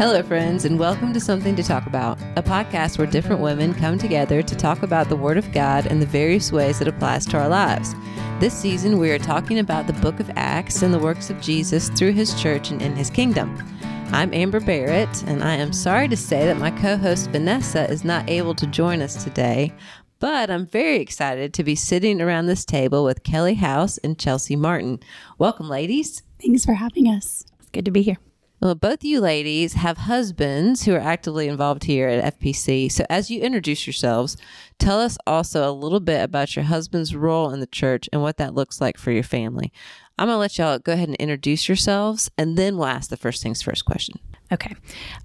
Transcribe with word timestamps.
Hello, 0.00 0.22
friends, 0.22 0.64
and 0.64 0.78
welcome 0.78 1.12
to 1.12 1.20
Something 1.20 1.54
to 1.56 1.62
Talk 1.62 1.84
About, 1.84 2.18
a 2.34 2.42
podcast 2.42 2.96
where 2.96 3.06
different 3.06 3.42
women 3.42 3.74
come 3.74 3.98
together 3.98 4.40
to 4.40 4.56
talk 4.56 4.82
about 4.82 5.10
the 5.10 5.14
Word 5.14 5.36
of 5.36 5.52
God 5.52 5.86
and 5.86 6.00
the 6.00 6.06
various 6.06 6.50
ways 6.50 6.80
it 6.80 6.88
applies 6.88 7.26
to 7.26 7.36
our 7.36 7.50
lives. 7.50 7.94
This 8.38 8.54
season, 8.54 8.96
we 8.96 9.10
are 9.10 9.18
talking 9.18 9.58
about 9.58 9.86
the 9.86 9.92
book 9.92 10.18
of 10.18 10.30
Acts 10.36 10.80
and 10.80 10.94
the 10.94 10.98
works 10.98 11.28
of 11.28 11.38
Jesus 11.42 11.90
through 11.90 12.12
his 12.12 12.32
church 12.40 12.70
and 12.70 12.80
in 12.80 12.96
his 12.96 13.10
kingdom. 13.10 13.62
I'm 14.10 14.32
Amber 14.32 14.60
Barrett, 14.60 15.22
and 15.24 15.44
I 15.44 15.56
am 15.56 15.70
sorry 15.70 16.08
to 16.08 16.16
say 16.16 16.46
that 16.46 16.56
my 16.56 16.70
co 16.70 16.96
host 16.96 17.28
Vanessa 17.28 17.86
is 17.90 18.02
not 18.02 18.30
able 18.30 18.54
to 18.54 18.66
join 18.66 19.02
us 19.02 19.22
today, 19.22 19.70
but 20.18 20.50
I'm 20.50 20.64
very 20.64 20.96
excited 20.96 21.52
to 21.52 21.62
be 21.62 21.74
sitting 21.74 22.22
around 22.22 22.46
this 22.46 22.64
table 22.64 23.04
with 23.04 23.22
Kelly 23.22 23.56
House 23.56 23.98
and 23.98 24.18
Chelsea 24.18 24.56
Martin. 24.56 24.98
Welcome, 25.36 25.68
ladies. 25.68 26.22
Thanks 26.40 26.64
for 26.64 26.72
having 26.72 27.06
us. 27.06 27.44
It's 27.60 27.68
good 27.68 27.84
to 27.84 27.90
be 27.90 28.00
here. 28.00 28.16
Well, 28.60 28.74
both 28.74 29.02
you 29.02 29.22
ladies 29.22 29.72
have 29.72 29.96
husbands 29.96 30.82
who 30.82 30.94
are 30.94 31.00
actively 31.00 31.48
involved 31.48 31.84
here 31.84 32.08
at 32.08 32.38
FPC. 32.38 32.92
So, 32.92 33.06
as 33.08 33.30
you 33.30 33.40
introduce 33.40 33.86
yourselves, 33.86 34.36
tell 34.78 35.00
us 35.00 35.16
also 35.26 35.66
a 35.66 35.72
little 35.72 35.98
bit 35.98 36.22
about 36.22 36.54
your 36.54 36.66
husband's 36.66 37.16
role 37.16 37.50
in 37.52 37.60
the 37.60 37.66
church 37.66 38.06
and 38.12 38.20
what 38.20 38.36
that 38.36 38.54
looks 38.54 38.78
like 38.78 38.98
for 38.98 39.12
your 39.12 39.22
family. 39.22 39.72
I'm 40.18 40.26
going 40.28 40.34
to 40.34 40.40
let 40.40 40.58
y'all 40.58 40.78
go 40.78 40.92
ahead 40.92 41.08
and 41.08 41.16
introduce 41.16 41.68
yourselves, 41.68 42.30
and 42.36 42.58
then 42.58 42.76
we'll 42.76 42.88
ask 42.88 43.08
the 43.08 43.16
first 43.16 43.42
things 43.42 43.62
first 43.62 43.86
question. 43.86 44.20
Okay. 44.52 44.74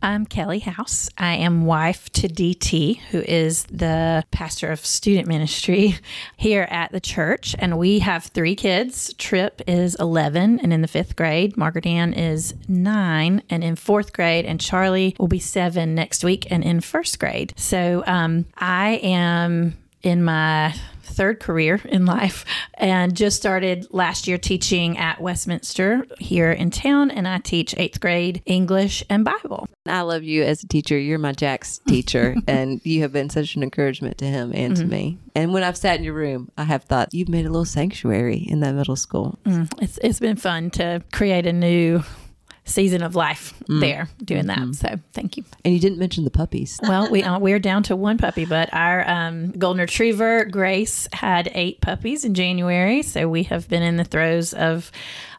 I'm 0.04 0.28
Kelly 0.28 0.60
House. 0.60 1.10
I 1.18 1.34
am 1.38 1.66
wife 1.66 2.12
to 2.12 2.28
DT, 2.28 3.00
who 3.10 3.22
is 3.22 3.64
the 3.64 4.24
pastor 4.30 4.72
of 4.72 4.86
student 4.86 5.28
ministry 5.28 5.96
here 6.38 6.68
at 6.70 6.92
the 6.92 7.00
church. 7.00 7.56
And 7.58 7.80
we 7.80 8.00
have 8.00 8.26
three 8.26 8.56
kids. 8.56 9.12
Trip 9.16 9.64
is 9.66 9.96
11 9.96 10.60
and 10.60 10.72
in 10.72 10.82
the 10.82 10.88
fifth 10.88 11.16
grade. 11.16 11.58
Margaret 11.58 11.88
Ann 11.88 12.14
is 12.14 12.54
nine 12.68 13.42
and 13.50 13.64
in 13.64 13.76
fourth 13.76 14.14
grade. 14.14 14.46
And 14.46 14.62
Charlie 14.62 15.16
will 15.18 15.28
be 15.28 15.40
seven 15.40 15.96
next 15.96 16.24
week 16.24 16.46
and 16.52 16.64
in 16.64 16.80
first 16.82 17.20
grade. 17.20 17.56
So 17.58 18.04
um, 18.06 18.46
I 18.58 19.00
am 19.02 19.76
in 20.06 20.24
my 20.24 20.74
third 21.02 21.40
career 21.40 21.80
in 21.86 22.06
life 22.06 22.46
and 22.76 23.16
just 23.16 23.38
started 23.38 23.88
last 23.92 24.28
year 24.28 24.38
teaching 24.38 24.98
at 24.98 25.22
Westminster 25.22 26.06
here 26.20 26.52
in 26.52 26.70
town. 26.70 27.10
And 27.10 27.28
I 27.28 27.40
teach 27.40 27.74
eighth 27.78 28.00
grade 28.00 28.42
English 28.46 29.04
and 29.10 29.24
Bible. 29.24 29.68
I 29.86 30.02
love 30.02 30.24
you 30.24 30.44
as 30.44 30.64
a 30.64 30.68
teacher. 30.68 30.98
You're 30.98 31.20
my 31.20 31.32
Jack's 31.32 31.80
teacher, 31.88 32.36
and 32.48 32.82
you 32.84 33.02
have 33.02 33.14
been 33.14 33.30
such 33.30 33.56
an 33.56 33.64
encouragement 33.64 34.18
to 34.20 34.26
him 34.26 34.52
and 34.54 34.74
mm-hmm. 34.74 34.84
to 34.84 34.90
me. 34.90 35.20
And 35.36 35.54
when 35.54 35.64
I've 35.64 35.78
sat 35.78 35.98
in 35.98 36.04
your 36.04 36.14
room, 36.14 36.52
I 36.58 36.64
have 36.64 36.84
thought 36.84 37.14
you've 37.14 37.30
made 37.30 37.46
a 37.46 37.50
little 37.50 37.66
sanctuary 37.66 38.38
in 38.38 38.60
that 38.62 38.74
middle 38.74 38.96
school. 38.96 39.40
Mm, 39.46 39.72
it's, 39.82 39.98
it's 40.04 40.20
been 40.20 40.38
fun 40.38 40.70
to 40.72 41.04
create 41.12 41.46
a 41.46 41.54
new 41.54 42.04
season 42.66 43.04
of 43.04 43.16
life 43.16 43.54
mm. 43.70 43.80
there 43.80 44.10
doing 44.24 44.48
that. 44.48 44.58
Mm-hmm. 44.58 44.74
So 44.74 45.00
thank 45.14 45.38
you. 45.38 45.44
And 45.64 45.74
you 45.74 45.80
didn't 45.80 46.00
mention 46.00 46.24
the 46.24 46.32
puppies. 46.32 46.80
Well, 46.96 47.10
we 47.10 47.24
uh, 47.24 47.40
we're 47.40 47.60
down 47.60 47.84
to 47.84 47.96
one 47.96 48.18
puppy, 48.18 48.46
but 48.46 48.72
our 48.72 49.10
um, 49.10 49.52
golden 49.52 49.82
retriever 49.82 50.46
Grace 50.46 51.08
had 51.14 51.50
eight 51.54 51.82
puppies 51.82 52.24
in 52.24 52.36
January, 52.36 53.02
so 53.02 53.28
we 53.28 53.44
have 53.44 53.68
been 53.68 53.84
in 53.84 53.98
the 53.98 54.04
throes 54.04 54.54
of. 54.54 54.92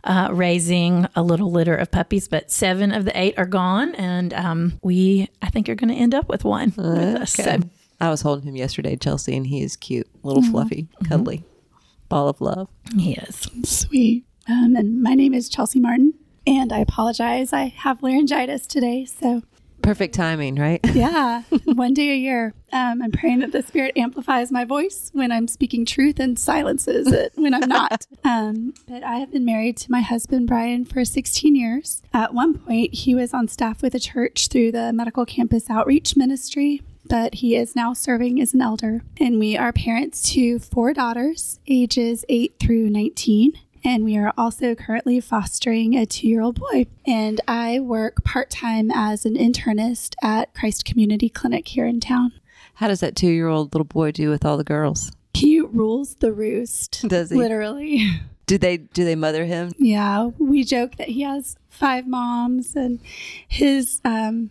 Uh, 0.05 0.29
raising 0.31 1.05
a 1.17 1.23
little 1.23 1.51
litter 1.51 1.75
of 1.75 1.91
puppies, 1.91 2.29
but 2.29 2.49
seven 2.49 2.93
of 2.93 3.05
the 3.05 3.21
eight 3.21 3.35
are 3.39 3.45
gone, 3.45 3.93
and 3.97 4.33
um, 4.35 4.79
we 4.81 5.29
I 5.43 5.51
think 5.51 5.69
are 5.69 5.75
going 5.75 5.89
to 5.89 5.97
end 5.97 6.15
up 6.15 6.29
with 6.29 6.45
one 6.45 6.73
uh, 6.79 6.83
with 6.83 7.23
us. 7.23 7.41
Okay. 7.41 7.59
So. 7.59 7.69
I 8.01 8.09
was 8.09 8.21
holding 8.21 8.47
him 8.47 8.55
yesterday, 8.55 8.95
Chelsea, 8.95 9.37
and 9.37 9.45
he 9.45 9.63
is 9.63 9.75
cute, 9.75 10.07
little 10.23 10.43
mm-hmm. 10.45 10.53
fluffy, 10.53 10.89
cuddly, 11.09 11.39
mm-hmm. 11.39 11.79
ball 12.09 12.29
of 12.29 12.41
love. 12.41 12.69
He 12.97 13.15
is 13.15 13.49
sweet. 13.65 14.25
Um, 14.49 14.77
and 14.77 15.03
my 15.03 15.15
name 15.15 15.35
is 15.35 15.49
Chelsea 15.49 15.81
Martin. 15.81 16.15
And 16.47 16.73
I 16.73 16.79
apologize. 16.79 17.53
I 17.53 17.67
have 17.79 18.03
laryngitis 18.03 18.67
today. 18.67 19.05
So 19.05 19.43
perfect 19.87 20.15
timing, 20.15 20.57
right? 20.57 20.81
yeah. 20.95 21.43
One 21.65 21.95
day 21.95 22.11
a 22.11 22.17
year. 22.17 22.55
Um, 22.73 23.01
I'm 23.01 23.13
praying 23.13 23.39
that 23.41 23.53
the 23.53 23.63
Spirit 23.63 23.97
amplifies 23.97 24.51
my 24.51 24.65
voice 24.65 25.11
when 25.13 25.31
I'm 25.31 25.47
speaking 25.47 25.87
truth 25.87 26.19
and 26.19 26.37
silences 26.37 27.13
it 27.13 27.33
when 27.37 27.55
I'm 27.55 27.69
not. 27.69 28.07
Um, 28.25 28.75
but 28.89 29.05
I 29.05 29.19
have 29.19 29.31
been 29.31 29.45
married 29.45 29.77
to 29.79 29.91
my 29.93 30.01
husband, 30.01 30.49
Brian, 30.49 30.85
for 30.85 31.05
16 31.05 31.55
years. 31.55 32.03
At 32.13 32.35
one 32.35 32.59
point, 32.59 32.93
he 32.93 33.15
was 33.15 33.33
on 33.33 33.47
staff 33.47 33.83
with 33.83 33.95
a 33.95 34.01
church 34.01 34.49
through 34.49 34.73
the 34.73 34.93
medical 34.93 35.25
campus 35.25 35.71
outreach 35.71 36.17
ministry. 36.17 36.83
But 37.09 37.35
he 37.35 37.55
is 37.55 37.77
now 37.77 37.93
serving 37.93 38.41
as 38.41 38.53
an 38.53 38.63
elder. 38.63 39.03
And 39.21 39.39
we 39.39 39.57
are 39.57 39.73
parents 39.73 40.29
to 40.33 40.59
four 40.59 40.93
daughters, 40.93 41.61
ages 41.69 42.25
8 42.29 42.57
through 42.59 42.91
19 42.91 43.53
and 43.87 44.03
we 44.05 44.19
are 44.19 44.33
also 44.37 44.75
currently 44.75 45.21
fostering 45.21 45.95
a 45.95 46.05
two 46.05 46.27
year 46.27 46.43
old 46.43 46.59
boy. 46.59 46.87
And 47.07 47.41
I 47.47 47.79
work 47.79 48.25
part 48.25 48.51
time 48.51 48.91
as 48.91 49.25
an 49.25 49.37
internist 49.37 50.15
at 50.23 50.53
Christ 50.55 50.85
Community 50.85 51.29
Clinic 51.29 51.69
here 51.69 51.87
in 51.87 52.01
town. 52.01 52.33
How 52.75 52.89
does 52.89 53.01
that 53.01 53.15
two 53.15 53.29
year 53.29 53.47
old 53.47 53.73
little 53.73 53.85
boy 53.85 54.11
do 54.11 54.29
with 54.29 54.45
all 54.45 54.57
the 54.57 54.65
girls? 54.65 55.13
He 55.35 55.61
rules 55.61 56.17
the 56.17 56.33
roost. 56.33 57.07
Does 57.09 57.31
he? 57.31 57.37
Literally. 57.37 58.05
Do 58.47 58.59
they 58.59 58.77
do 58.77 59.05
they 59.05 59.17
mother 59.17 59.45
him? 59.45 59.73
Yeah, 59.77 60.31
we 60.39 60.63
joke 60.63 60.97
that 60.99 61.09
he 61.09 61.23
has 61.23 61.57
five 61.69 62.07
moms 62.07 62.77
and 62.77 63.01
his 63.49 64.01
um 64.05 64.51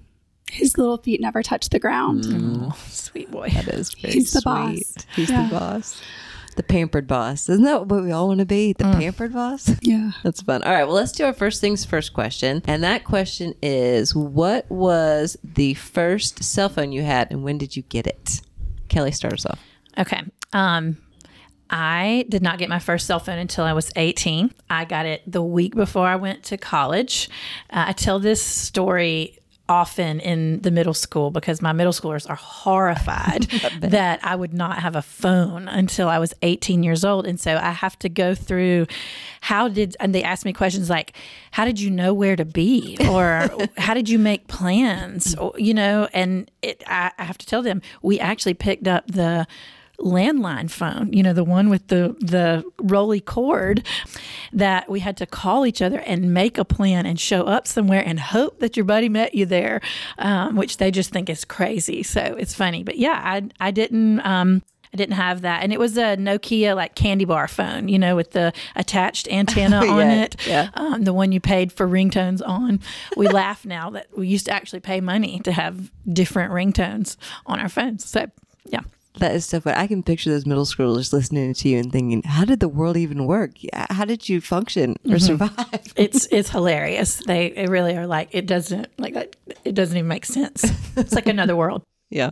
his 0.51 0.77
little 0.77 0.97
feet 0.97 1.21
never 1.21 1.41
touch 1.41 1.69
the 1.69 1.79
ground. 1.79 2.25
Mm. 2.25 2.75
sweet 2.89 3.31
boy. 3.31 3.49
That 3.49 3.69
is 3.69 3.93
very 3.93 4.13
He's 4.13 4.33
the 4.33 4.41
sweet. 4.41 4.43
boss. 4.43 5.05
He's 5.15 5.29
yeah. 5.29 5.43
the 5.47 5.49
boss 5.49 6.01
the 6.55 6.63
pampered 6.63 7.07
boss. 7.07 7.49
Isn't 7.49 7.63
that 7.65 7.87
what 7.87 8.03
we 8.03 8.11
all 8.11 8.27
want 8.27 8.39
to 8.39 8.45
be? 8.45 8.73
The 8.73 8.85
mm. 8.85 8.99
pampered 8.99 9.33
boss? 9.33 9.71
Yeah. 9.81 10.11
That's 10.23 10.41
fun. 10.41 10.63
All 10.63 10.71
right. 10.71 10.85
Well, 10.85 10.95
let's 10.95 11.11
do 11.11 11.25
our 11.25 11.33
first 11.33 11.61
things 11.61 11.85
first 11.85 12.13
question. 12.13 12.63
And 12.65 12.83
that 12.83 13.03
question 13.03 13.53
is 13.61 14.15
What 14.15 14.69
was 14.69 15.37
the 15.43 15.73
first 15.75 16.43
cell 16.43 16.69
phone 16.69 16.91
you 16.91 17.03
had 17.03 17.31
and 17.31 17.43
when 17.43 17.57
did 17.57 17.75
you 17.75 17.83
get 17.83 18.07
it? 18.07 18.41
Kelly, 18.89 19.11
start 19.11 19.33
us 19.33 19.45
off. 19.45 19.59
Okay. 19.97 20.23
Um, 20.53 20.97
I 21.69 22.25
did 22.29 22.41
not 22.41 22.59
get 22.59 22.69
my 22.69 22.79
first 22.79 23.07
cell 23.07 23.19
phone 23.19 23.39
until 23.39 23.65
I 23.65 23.73
was 23.73 23.91
18. 23.95 24.53
I 24.69 24.85
got 24.85 25.05
it 25.05 25.23
the 25.25 25.41
week 25.41 25.75
before 25.75 26.07
I 26.07 26.15
went 26.15 26.43
to 26.45 26.57
college. 26.57 27.29
Uh, 27.69 27.85
I 27.87 27.93
tell 27.93 28.19
this 28.19 28.41
story 28.41 29.39
often 29.67 30.19
in 30.19 30.61
the 30.61 30.71
middle 30.71 30.93
school 30.93 31.31
because 31.31 31.61
my 31.61 31.73
middle 31.73 31.93
schoolers 31.93 32.29
are 32.29 32.35
horrified 32.35 33.43
that 33.79 34.19
I 34.23 34.35
would 34.35 34.53
not 34.53 34.79
have 34.79 34.95
a 34.95 35.01
phone 35.01 35.67
until 35.67 36.07
I 36.07 36.19
was 36.19 36.33
18 36.41 36.83
years 36.83 37.03
old. 37.03 37.25
And 37.25 37.39
so 37.39 37.57
I 37.57 37.71
have 37.71 37.97
to 37.99 38.09
go 38.09 38.35
through 38.35 38.87
how 39.41 39.67
did, 39.67 39.95
and 39.99 40.13
they 40.13 40.23
ask 40.23 40.45
me 40.45 40.53
questions 40.53 40.89
like, 40.89 41.13
how 41.51 41.65
did 41.65 41.79
you 41.79 41.89
know 41.89 42.13
where 42.13 42.35
to 42.35 42.45
be? 42.45 42.97
Or 43.09 43.49
how 43.77 43.93
did 43.93 44.07
you 44.07 44.19
make 44.19 44.47
plans? 44.47 45.35
Or, 45.35 45.53
you 45.57 45.73
know, 45.73 46.07
and 46.13 46.49
it, 46.61 46.83
I, 46.87 47.11
I 47.17 47.23
have 47.23 47.37
to 47.39 47.45
tell 47.45 47.63
them, 47.63 47.81
we 48.01 48.19
actually 48.19 48.53
picked 48.53 48.87
up 48.87 49.07
the, 49.07 49.47
landline 49.99 50.69
phone, 50.69 51.11
you 51.13 51.23
know, 51.23 51.33
the 51.33 51.43
one 51.43 51.69
with 51.69 51.87
the 51.87 52.15
the 52.19 52.63
rolly 52.81 53.19
cord 53.19 53.85
that 54.53 54.89
we 54.89 54.99
had 54.99 55.17
to 55.17 55.25
call 55.25 55.65
each 55.65 55.81
other 55.81 55.99
and 55.99 56.33
make 56.33 56.57
a 56.57 56.65
plan 56.65 57.05
and 57.05 57.19
show 57.19 57.43
up 57.43 57.67
somewhere 57.67 58.03
and 58.05 58.19
hope 58.19 58.59
that 58.59 58.77
your 58.77 58.85
buddy 58.85 59.09
met 59.09 59.33
you 59.35 59.45
there, 59.45 59.81
um, 60.17 60.55
which 60.55 60.77
they 60.77 60.91
just 60.91 61.11
think 61.11 61.29
is 61.29 61.45
crazy. 61.45 62.03
So 62.03 62.21
it's 62.21 62.53
funny, 62.53 62.83
but 62.83 62.97
yeah, 62.97 63.21
I 63.23 63.49
I 63.59 63.71
didn't. 63.71 64.25
Um, 64.25 64.61
I 64.93 64.97
didn't 64.97 65.15
have 65.15 65.41
that. 65.41 65.61
And 65.61 65.73
it 65.73 65.79
was 65.79 65.97
a 65.97 66.15
Nokia 66.15 66.73
like 66.73 66.95
candy 66.95 67.25
bar 67.25 67.49
phone, 67.49 67.89
you 67.89 67.99
know, 67.99 68.15
with 68.15 68.31
the 68.31 68.53
attached 68.77 69.27
antenna 69.27 69.79
on 69.85 69.97
yeah, 69.97 70.23
it. 70.23 70.47
Yeah. 70.47 70.69
Um, 70.73 71.03
the 71.03 71.11
one 71.11 71.33
you 71.33 71.41
paid 71.41 71.73
for 71.73 71.85
ringtones 71.85 72.41
on. 72.47 72.79
We 73.17 73.27
laugh 73.27 73.65
now 73.65 73.89
that 73.89 74.07
we 74.17 74.29
used 74.29 74.45
to 74.45 74.53
actually 74.53 74.79
pay 74.79 75.01
money 75.01 75.41
to 75.41 75.51
have 75.51 75.91
different 76.07 76.53
ringtones 76.53 77.17
on 77.45 77.59
our 77.59 77.67
phones. 77.67 78.07
So, 78.07 78.31
yeah. 78.67 78.83
That 79.19 79.33
is 79.33 79.45
so 79.45 79.59
fun. 79.61 79.75
I 79.75 79.87
can 79.87 80.03
picture 80.03 80.29
those 80.29 80.45
middle 80.45 80.65
schoolers 80.65 81.13
listening 81.13 81.53
to 81.53 81.69
you 81.69 81.79
and 81.79 81.91
thinking, 81.91 82.23
"How 82.23 82.45
did 82.45 82.59
the 82.59 82.67
world 82.67 82.97
even 82.97 83.25
work? 83.25 83.51
How 83.73 84.05
did 84.05 84.27
you 84.27 84.41
function 84.41 84.97
or 85.05 85.11
mm-hmm. 85.11 85.17
survive?" 85.17 85.93
it's 85.95 86.27
it's 86.31 86.49
hilarious. 86.49 87.17
They, 87.17 87.51
they 87.51 87.67
really 87.67 87.95
are 87.95 88.07
like 88.07 88.29
it 88.31 88.45
doesn't 88.45 88.87
like 88.99 89.13
that. 89.13 89.35
It 89.63 89.73
doesn't 89.73 89.95
even 89.95 90.07
make 90.07 90.25
sense. 90.25 90.65
It's 90.97 91.13
like 91.13 91.27
another 91.27 91.55
world. 91.55 91.83
Yeah. 92.11 92.29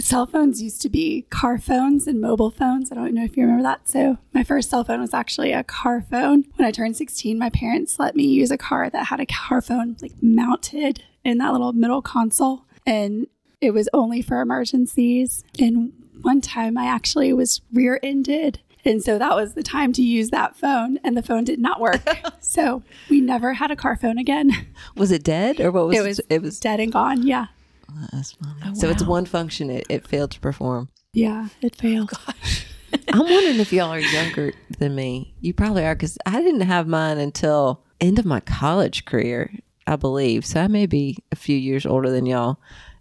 Cell 0.00 0.26
phones 0.26 0.60
used 0.60 0.82
to 0.82 0.90
be 0.90 1.26
car 1.30 1.58
phones 1.58 2.08
and 2.08 2.20
mobile 2.20 2.50
phones. 2.50 2.90
I 2.90 2.96
don't 2.96 3.14
know 3.14 3.24
if 3.24 3.36
you 3.36 3.44
remember 3.44 3.62
that. 3.62 3.88
So 3.88 4.18
my 4.34 4.42
first 4.42 4.68
cell 4.68 4.82
phone 4.82 5.00
was 5.00 5.14
actually 5.14 5.52
a 5.52 5.62
car 5.62 6.04
phone. 6.10 6.44
When 6.56 6.66
I 6.66 6.72
turned 6.72 6.96
16, 6.96 7.38
my 7.38 7.48
parents 7.48 8.00
let 8.00 8.16
me 8.16 8.24
use 8.24 8.50
a 8.50 8.58
car 8.58 8.90
that 8.90 9.06
had 9.06 9.20
a 9.20 9.26
car 9.26 9.62
phone 9.62 9.96
like 10.02 10.12
mounted 10.20 11.04
in 11.24 11.38
that 11.38 11.52
little 11.52 11.72
middle 11.72 12.02
console, 12.02 12.64
and 12.84 13.28
it 13.60 13.70
was 13.70 13.88
only 13.94 14.22
for 14.22 14.40
emergencies. 14.40 15.44
And 15.58 15.92
one 16.22 16.40
time 16.40 16.76
I 16.76 16.86
actually 16.86 17.32
was 17.32 17.60
rear 17.72 18.00
ended. 18.02 18.60
And 18.84 19.02
so 19.02 19.18
that 19.18 19.36
was 19.36 19.54
the 19.54 19.62
time 19.62 19.92
to 19.92 20.02
use 20.02 20.30
that 20.30 20.56
phone, 20.56 20.98
and 21.04 21.16
the 21.16 21.22
phone 21.22 21.44
did 21.44 21.60
not 21.60 21.80
work. 21.80 22.02
so 22.40 22.82
we 23.08 23.20
never 23.20 23.54
had 23.54 23.70
a 23.70 23.76
car 23.76 23.96
phone 23.96 24.18
again. 24.18 24.66
Was 24.96 25.12
it 25.12 25.22
dead, 25.22 25.60
or 25.60 25.70
what 25.70 25.86
was 25.86 25.98
it? 25.98 26.02
Was 26.02 26.20
it 26.28 26.42
was 26.42 26.58
dead 26.58 26.80
and 26.80 26.92
gone. 26.92 27.24
Yeah. 27.24 27.46
Oh, 27.88 28.06
that's 28.12 28.32
funny. 28.32 28.54
Oh, 28.64 28.74
so 28.74 28.88
wow. 28.88 28.92
it's 28.92 29.04
one 29.04 29.24
function 29.26 29.70
it, 29.70 29.86
it 29.88 30.08
failed 30.08 30.32
to 30.32 30.40
perform. 30.40 30.88
Yeah, 31.12 31.48
it 31.60 31.74
oh, 31.78 31.80
failed. 31.80 32.10
Oh, 32.12 32.24
gosh. 32.26 32.66
I'm 33.12 33.20
wondering 33.20 33.60
if 33.60 33.72
y'all 33.72 33.92
are 33.92 34.00
younger 34.00 34.52
than 34.78 34.94
me. 34.94 35.34
You 35.40 35.54
probably 35.54 35.84
are 35.84 35.94
because 35.94 36.18
I 36.26 36.42
didn't 36.42 36.62
have 36.62 36.86
mine 36.88 37.18
until 37.18 37.84
end 38.00 38.18
of 38.18 38.24
my 38.24 38.40
college 38.40 39.04
career. 39.04 39.52
I 39.86 39.96
believe. 39.96 40.46
So 40.46 40.60
I 40.60 40.68
may 40.68 40.86
be 40.86 41.18
a 41.32 41.36
few 41.36 41.56
years 41.56 41.86
older 41.86 42.10
than 42.10 42.26
y'all. 42.26 42.58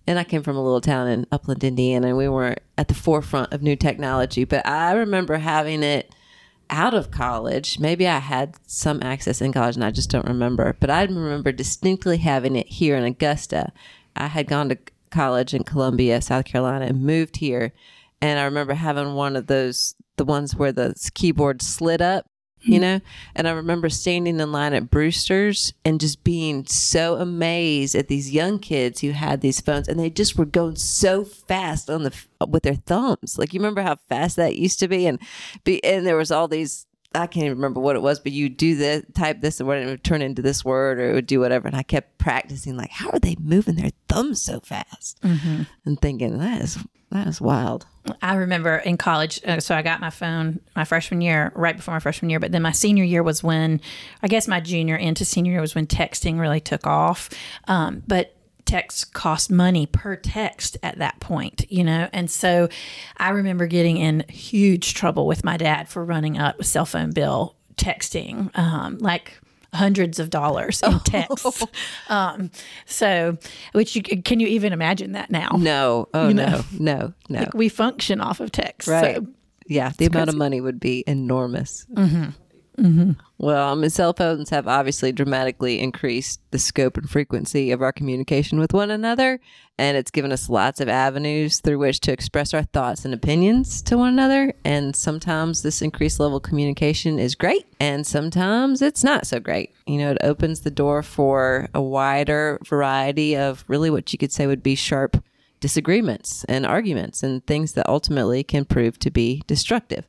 And 0.07 0.17
I 0.17 0.23
came 0.23 0.43
from 0.43 0.55
a 0.55 0.63
little 0.63 0.81
town 0.81 1.07
in 1.07 1.27
Upland, 1.31 1.63
Indiana, 1.63 2.07
and 2.07 2.17
we 2.17 2.27
weren't 2.27 2.59
at 2.77 2.87
the 2.87 2.93
forefront 2.93 3.53
of 3.53 3.61
new 3.61 3.75
technology. 3.75 4.43
But 4.43 4.65
I 4.67 4.93
remember 4.93 5.37
having 5.37 5.83
it 5.83 6.13
out 6.71 6.93
of 6.93 7.11
college. 7.11 7.79
Maybe 7.79 8.07
I 8.07 8.19
had 8.19 8.55
some 8.65 9.01
access 9.03 9.41
in 9.41 9.53
college 9.53 9.75
and 9.75 9.83
I 9.83 9.91
just 9.91 10.09
don't 10.09 10.25
remember. 10.25 10.75
But 10.79 10.89
I 10.89 11.03
remember 11.03 11.51
distinctly 11.51 12.17
having 12.17 12.55
it 12.55 12.67
here 12.67 12.95
in 12.95 13.03
Augusta. 13.03 13.71
I 14.15 14.27
had 14.27 14.47
gone 14.47 14.69
to 14.69 14.77
college 15.11 15.53
in 15.53 15.63
Columbia, 15.63 16.21
South 16.21 16.45
Carolina, 16.45 16.85
and 16.85 17.03
moved 17.03 17.37
here. 17.37 17.73
And 18.21 18.39
I 18.39 18.45
remember 18.45 18.73
having 18.73 19.13
one 19.13 19.35
of 19.35 19.47
those, 19.47 19.95
the 20.15 20.25
ones 20.25 20.55
where 20.55 20.71
the 20.71 20.95
keyboard 21.13 21.61
slid 21.61 22.01
up 22.01 22.30
you 22.61 22.73
mm-hmm. 22.73 22.81
know? 22.81 23.01
And 23.35 23.47
I 23.47 23.51
remember 23.51 23.89
standing 23.89 24.39
in 24.39 24.51
line 24.51 24.73
at 24.73 24.89
Brewster's 24.89 25.73
and 25.83 25.99
just 25.99 26.23
being 26.23 26.65
so 26.65 27.15
amazed 27.15 27.95
at 27.95 28.07
these 28.07 28.31
young 28.31 28.59
kids 28.59 29.01
who 29.01 29.11
had 29.11 29.41
these 29.41 29.61
phones 29.61 29.87
and 29.87 29.99
they 29.99 30.09
just 30.09 30.37
were 30.37 30.45
going 30.45 30.75
so 30.75 31.23
fast 31.23 31.89
on 31.89 32.03
the 32.03 32.13
with 32.47 32.63
their 32.63 32.75
thumbs. 32.75 33.37
Like 33.37 33.53
you 33.53 33.59
remember 33.59 33.81
how 33.81 33.95
fast 34.09 34.35
that 34.35 34.55
used 34.55 34.79
to 34.79 34.87
be 34.87 35.05
and 35.05 35.19
be 35.63 35.83
and 35.83 36.05
there 36.05 36.17
was 36.17 36.31
all 36.31 36.47
these 36.47 36.85
I 37.13 37.27
can't 37.27 37.45
even 37.45 37.57
remember 37.57 37.81
what 37.81 37.97
it 37.97 38.01
was, 38.01 38.19
but 38.21 38.31
you 38.31 38.47
do 38.47 38.75
this, 38.75 39.03
type 39.13 39.41
this, 39.41 39.59
and 39.59 39.67
what 39.67 39.77
it 39.77 39.85
would 39.85 40.03
turn 40.03 40.21
into 40.21 40.41
this 40.41 40.63
word, 40.63 40.97
or 40.97 41.09
it 41.09 41.13
would 41.13 41.27
do 41.27 41.41
whatever. 41.41 41.67
And 41.67 41.75
I 41.75 41.83
kept 41.83 42.17
practicing, 42.17 42.77
like, 42.77 42.91
how 42.91 43.09
are 43.09 43.19
they 43.19 43.35
moving 43.39 43.75
their 43.75 43.91
thumbs 44.07 44.41
so 44.41 44.61
fast? 44.61 45.21
Mm-hmm. 45.21 45.63
And 45.85 46.01
thinking 46.01 46.37
that 46.37 46.61
is 46.61 46.77
that 47.11 47.27
is 47.27 47.41
wild. 47.41 47.85
I 48.21 48.35
remember 48.35 48.77
in 48.77 48.95
college, 48.95 49.41
uh, 49.45 49.59
so 49.59 49.75
I 49.75 49.81
got 49.81 49.99
my 49.99 50.09
phone 50.09 50.61
my 50.75 50.85
freshman 50.85 51.19
year, 51.19 51.51
right 51.53 51.75
before 51.75 51.93
my 51.93 51.99
freshman 51.99 52.29
year. 52.29 52.39
But 52.39 52.53
then 52.53 52.61
my 52.61 52.71
senior 52.71 53.03
year 53.03 53.23
was 53.23 53.43
when, 53.43 53.81
I 54.23 54.29
guess 54.29 54.47
my 54.47 54.61
junior 54.61 54.95
into 54.95 55.25
senior 55.25 55.51
year 55.51 55.61
was 55.61 55.75
when 55.75 55.87
texting 55.87 56.39
really 56.39 56.61
took 56.61 56.87
off. 56.87 57.29
Um, 57.67 58.03
but 58.07 58.35
text 58.65 59.13
cost 59.13 59.51
money 59.51 59.85
per 59.85 60.15
text 60.15 60.77
at 60.83 60.97
that 60.99 61.19
point, 61.19 61.65
you 61.71 61.83
know? 61.83 62.09
And 62.13 62.29
so 62.29 62.69
I 63.17 63.29
remember 63.29 63.67
getting 63.67 63.97
in 63.97 64.25
huge 64.29 64.93
trouble 64.93 65.27
with 65.27 65.43
my 65.43 65.57
dad 65.57 65.89
for 65.89 66.03
running 66.03 66.37
up 66.37 66.59
a 66.59 66.63
cell 66.63 66.85
phone 66.85 67.11
bill 67.11 67.55
texting, 67.75 68.55
um, 68.57 68.97
like 68.99 69.39
hundreds 69.73 70.19
of 70.19 70.29
dollars 70.29 70.81
in 70.83 70.99
texts. 71.05 71.63
Oh. 72.09 72.13
Um, 72.13 72.51
so, 72.85 73.37
which 73.73 73.95
you 73.95 74.01
can 74.03 74.39
you 74.39 74.47
even 74.47 74.73
imagine 74.73 75.13
that 75.13 75.31
now? 75.31 75.51
No, 75.57 76.07
oh 76.13 76.27
you 76.27 76.33
know? 76.33 76.45
no, 76.45 76.63
no, 76.79 77.13
no. 77.29 77.39
Like 77.39 77.53
we 77.53 77.69
function 77.69 78.21
off 78.21 78.39
of 78.39 78.51
text, 78.51 78.87
right? 78.87 79.17
So 79.17 79.27
yeah, 79.67 79.91
the 79.97 80.05
amount 80.05 80.27
crazy. 80.27 80.35
of 80.35 80.39
money 80.39 80.61
would 80.61 80.79
be 80.79 81.03
enormous. 81.07 81.85
Mm-hmm. 81.93 82.31
Mm-hmm. 82.81 83.11
Well, 83.37 83.71
I 83.71 83.75
mean, 83.75 83.89
cell 83.89 84.13
phones 84.13 84.49
have 84.49 84.67
obviously 84.67 85.11
dramatically 85.11 85.79
increased 85.79 86.41
the 86.51 86.57
scope 86.57 86.97
and 86.97 87.09
frequency 87.09 87.71
of 87.71 87.81
our 87.81 87.91
communication 87.91 88.59
with 88.59 88.73
one 88.73 88.89
another, 88.89 89.39
and 89.77 89.97
it's 89.97 90.11
given 90.11 90.31
us 90.31 90.49
lots 90.49 90.81
of 90.81 90.89
avenues 90.89 91.59
through 91.59 91.77
which 91.77 91.99
to 92.01 92.11
express 92.11 92.53
our 92.53 92.63
thoughts 92.63 93.05
and 93.05 93.13
opinions 93.13 93.81
to 93.83 93.97
one 93.97 94.13
another. 94.13 94.53
And 94.65 94.95
sometimes 94.95 95.61
this 95.61 95.81
increased 95.81 96.19
level 96.19 96.37
of 96.37 96.43
communication 96.43 97.19
is 97.19 97.35
great, 97.35 97.65
and 97.79 98.05
sometimes 98.05 98.81
it's 98.81 99.03
not 99.03 99.27
so 99.27 99.39
great. 99.39 99.73
You 99.85 99.99
know, 99.99 100.11
it 100.11 100.17
opens 100.23 100.61
the 100.61 100.71
door 100.71 101.03
for 101.03 101.69
a 101.73 101.81
wider 101.81 102.59
variety 102.65 103.37
of 103.37 103.63
really 103.67 103.89
what 103.89 104.11
you 104.11 104.17
could 104.17 104.31
say 104.31 104.47
would 104.47 104.63
be 104.63 104.75
sharp 104.75 105.23
disagreements 105.59 106.43
and 106.45 106.65
arguments 106.65 107.21
and 107.21 107.45
things 107.45 107.73
that 107.73 107.87
ultimately 107.87 108.43
can 108.43 108.65
prove 108.65 108.97
to 108.99 109.11
be 109.11 109.43
destructive. 109.45 110.05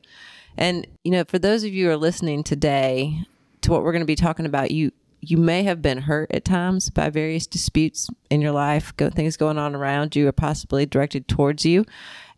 And, 0.57 0.87
you 1.03 1.11
know, 1.11 1.23
for 1.23 1.39
those 1.39 1.63
of 1.63 1.73
you 1.73 1.85
who 1.85 1.91
are 1.91 1.97
listening 1.97 2.43
today 2.43 3.25
to 3.61 3.71
what 3.71 3.83
we're 3.83 3.91
going 3.91 4.01
to 4.01 4.05
be 4.05 4.15
talking 4.15 4.45
about, 4.45 4.71
you, 4.71 4.91
you 5.21 5.37
may 5.37 5.63
have 5.63 5.81
been 5.81 5.99
hurt 5.99 6.31
at 6.31 6.45
times 6.45 6.89
by 6.89 7.09
various 7.09 7.47
disputes 7.47 8.09
in 8.29 8.41
your 8.41 8.51
life, 8.51 8.95
go, 8.97 9.09
things 9.09 9.37
going 9.37 9.57
on 9.57 9.75
around 9.75 10.15
you 10.15 10.27
or 10.27 10.31
possibly 10.31 10.85
directed 10.85 11.27
towards 11.27 11.65
you. 11.65 11.85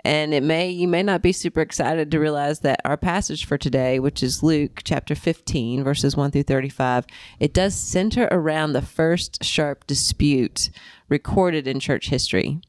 And 0.05 0.35
it 0.35 0.43
may, 0.43 0.69
you 0.69 0.87
may 0.87 1.01
not 1.01 1.23
be 1.23 1.31
super 1.31 1.61
excited 1.61 2.11
to 2.11 2.19
realize 2.19 2.59
that 2.59 2.79
our 2.85 2.95
passage 2.95 3.43
for 3.43 3.57
today, 3.57 3.99
which 3.99 4.21
is 4.21 4.43
Luke 4.43 4.81
chapter 4.83 5.15
15, 5.15 5.83
verses 5.83 6.15
1 6.15 6.29
through 6.29 6.43
35, 6.43 7.07
it 7.39 7.55
does 7.55 7.73
center 7.73 8.27
around 8.29 8.73
the 8.73 8.83
first 8.83 9.43
sharp 9.43 9.87
dispute 9.87 10.69
recorded 11.09 11.67
in 11.67 11.79
church 11.79 12.09
history. 12.09 12.61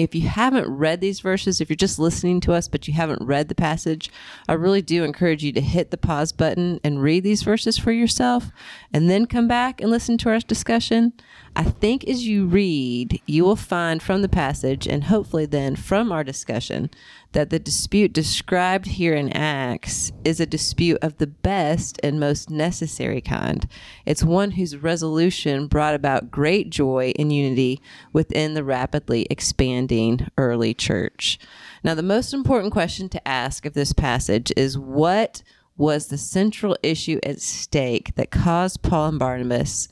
If 0.00 0.14
you 0.14 0.28
haven't 0.28 0.68
read 0.68 1.00
these 1.00 1.20
verses, 1.20 1.60
if 1.60 1.68
you're 1.68 1.76
just 1.76 1.98
listening 1.98 2.40
to 2.40 2.52
us 2.52 2.66
but 2.66 2.88
you 2.88 2.94
haven't 2.94 3.26
read 3.26 3.48
the 3.48 3.54
passage, 3.54 4.10
I 4.48 4.54
really 4.54 4.80
do 4.80 5.04
encourage 5.04 5.44
you 5.44 5.52
to 5.52 5.60
hit 5.60 5.90
the 5.90 5.98
pause 5.98 6.32
button 6.32 6.80
and 6.82 7.02
read 7.02 7.24
these 7.24 7.42
verses 7.42 7.76
for 7.76 7.92
yourself 7.92 8.50
and 8.92 9.10
then 9.10 9.26
come 9.26 9.46
back 9.46 9.80
and 9.80 9.90
listen 9.90 10.16
to 10.18 10.30
our 10.30 10.38
discussion. 10.40 11.12
I 11.54 11.64
think 11.64 12.08
as 12.08 12.26
you 12.26 12.46
read, 12.46 13.20
you 13.26 13.44
will 13.44 13.56
find 13.56 14.02
from 14.02 14.22
the 14.22 14.28
passage 14.28 14.86
and 14.86 15.04
hopefully 15.04 15.44
then 15.44 15.76
from 15.76 16.10
our 16.10 16.24
discussion 16.24 16.90
that 17.32 17.50
the 17.50 17.58
dispute 17.58 18.12
described 18.12 18.86
here 18.86 19.14
in 19.14 19.32
Acts 19.32 20.12
is 20.24 20.40
a 20.40 20.46
dispute 20.46 20.98
of 21.02 21.18
the 21.18 21.26
best 21.26 21.98
and 22.02 22.20
most 22.20 22.50
necessary 22.50 23.20
kind. 23.20 23.66
It's 24.06 24.22
one 24.22 24.52
whose 24.52 24.76
resolution 24.76 25.66
brought 25.66 25.94
about 25.94 26.30
great 26.30 26.70
joy 26.70 27.12
and 27.18 27.32
unity 27.32 27.80
within 28.12 28.54
the 28.54 28.64
rapidly 28.64 29.26
expanding 29.30 30.28
early 30.36 30.74
church. 30.74 31.38
Now, 31.82 31.94
the 31.94 32.02
most 32.02 32.32
important 32.32 32.72
question 32.72 33.08
to 33.10 33.28
ask 33.28 33.66
of 33.66 33.74
this 33.74 33.92
passage 33.92 34.52
is 34.56 34.78
what 34.78 35.42
was 35.76 36.08
the 36.08 36.18
central 36.18 36.76
issue 36.82 37.18
at 37.22 37.40
stake 37.40 38.14
that 38.14 38.30
caused 38.30 38.82
Paul 38.82 39.08
and 39.08 39.18
Barnabas 39.18 39.88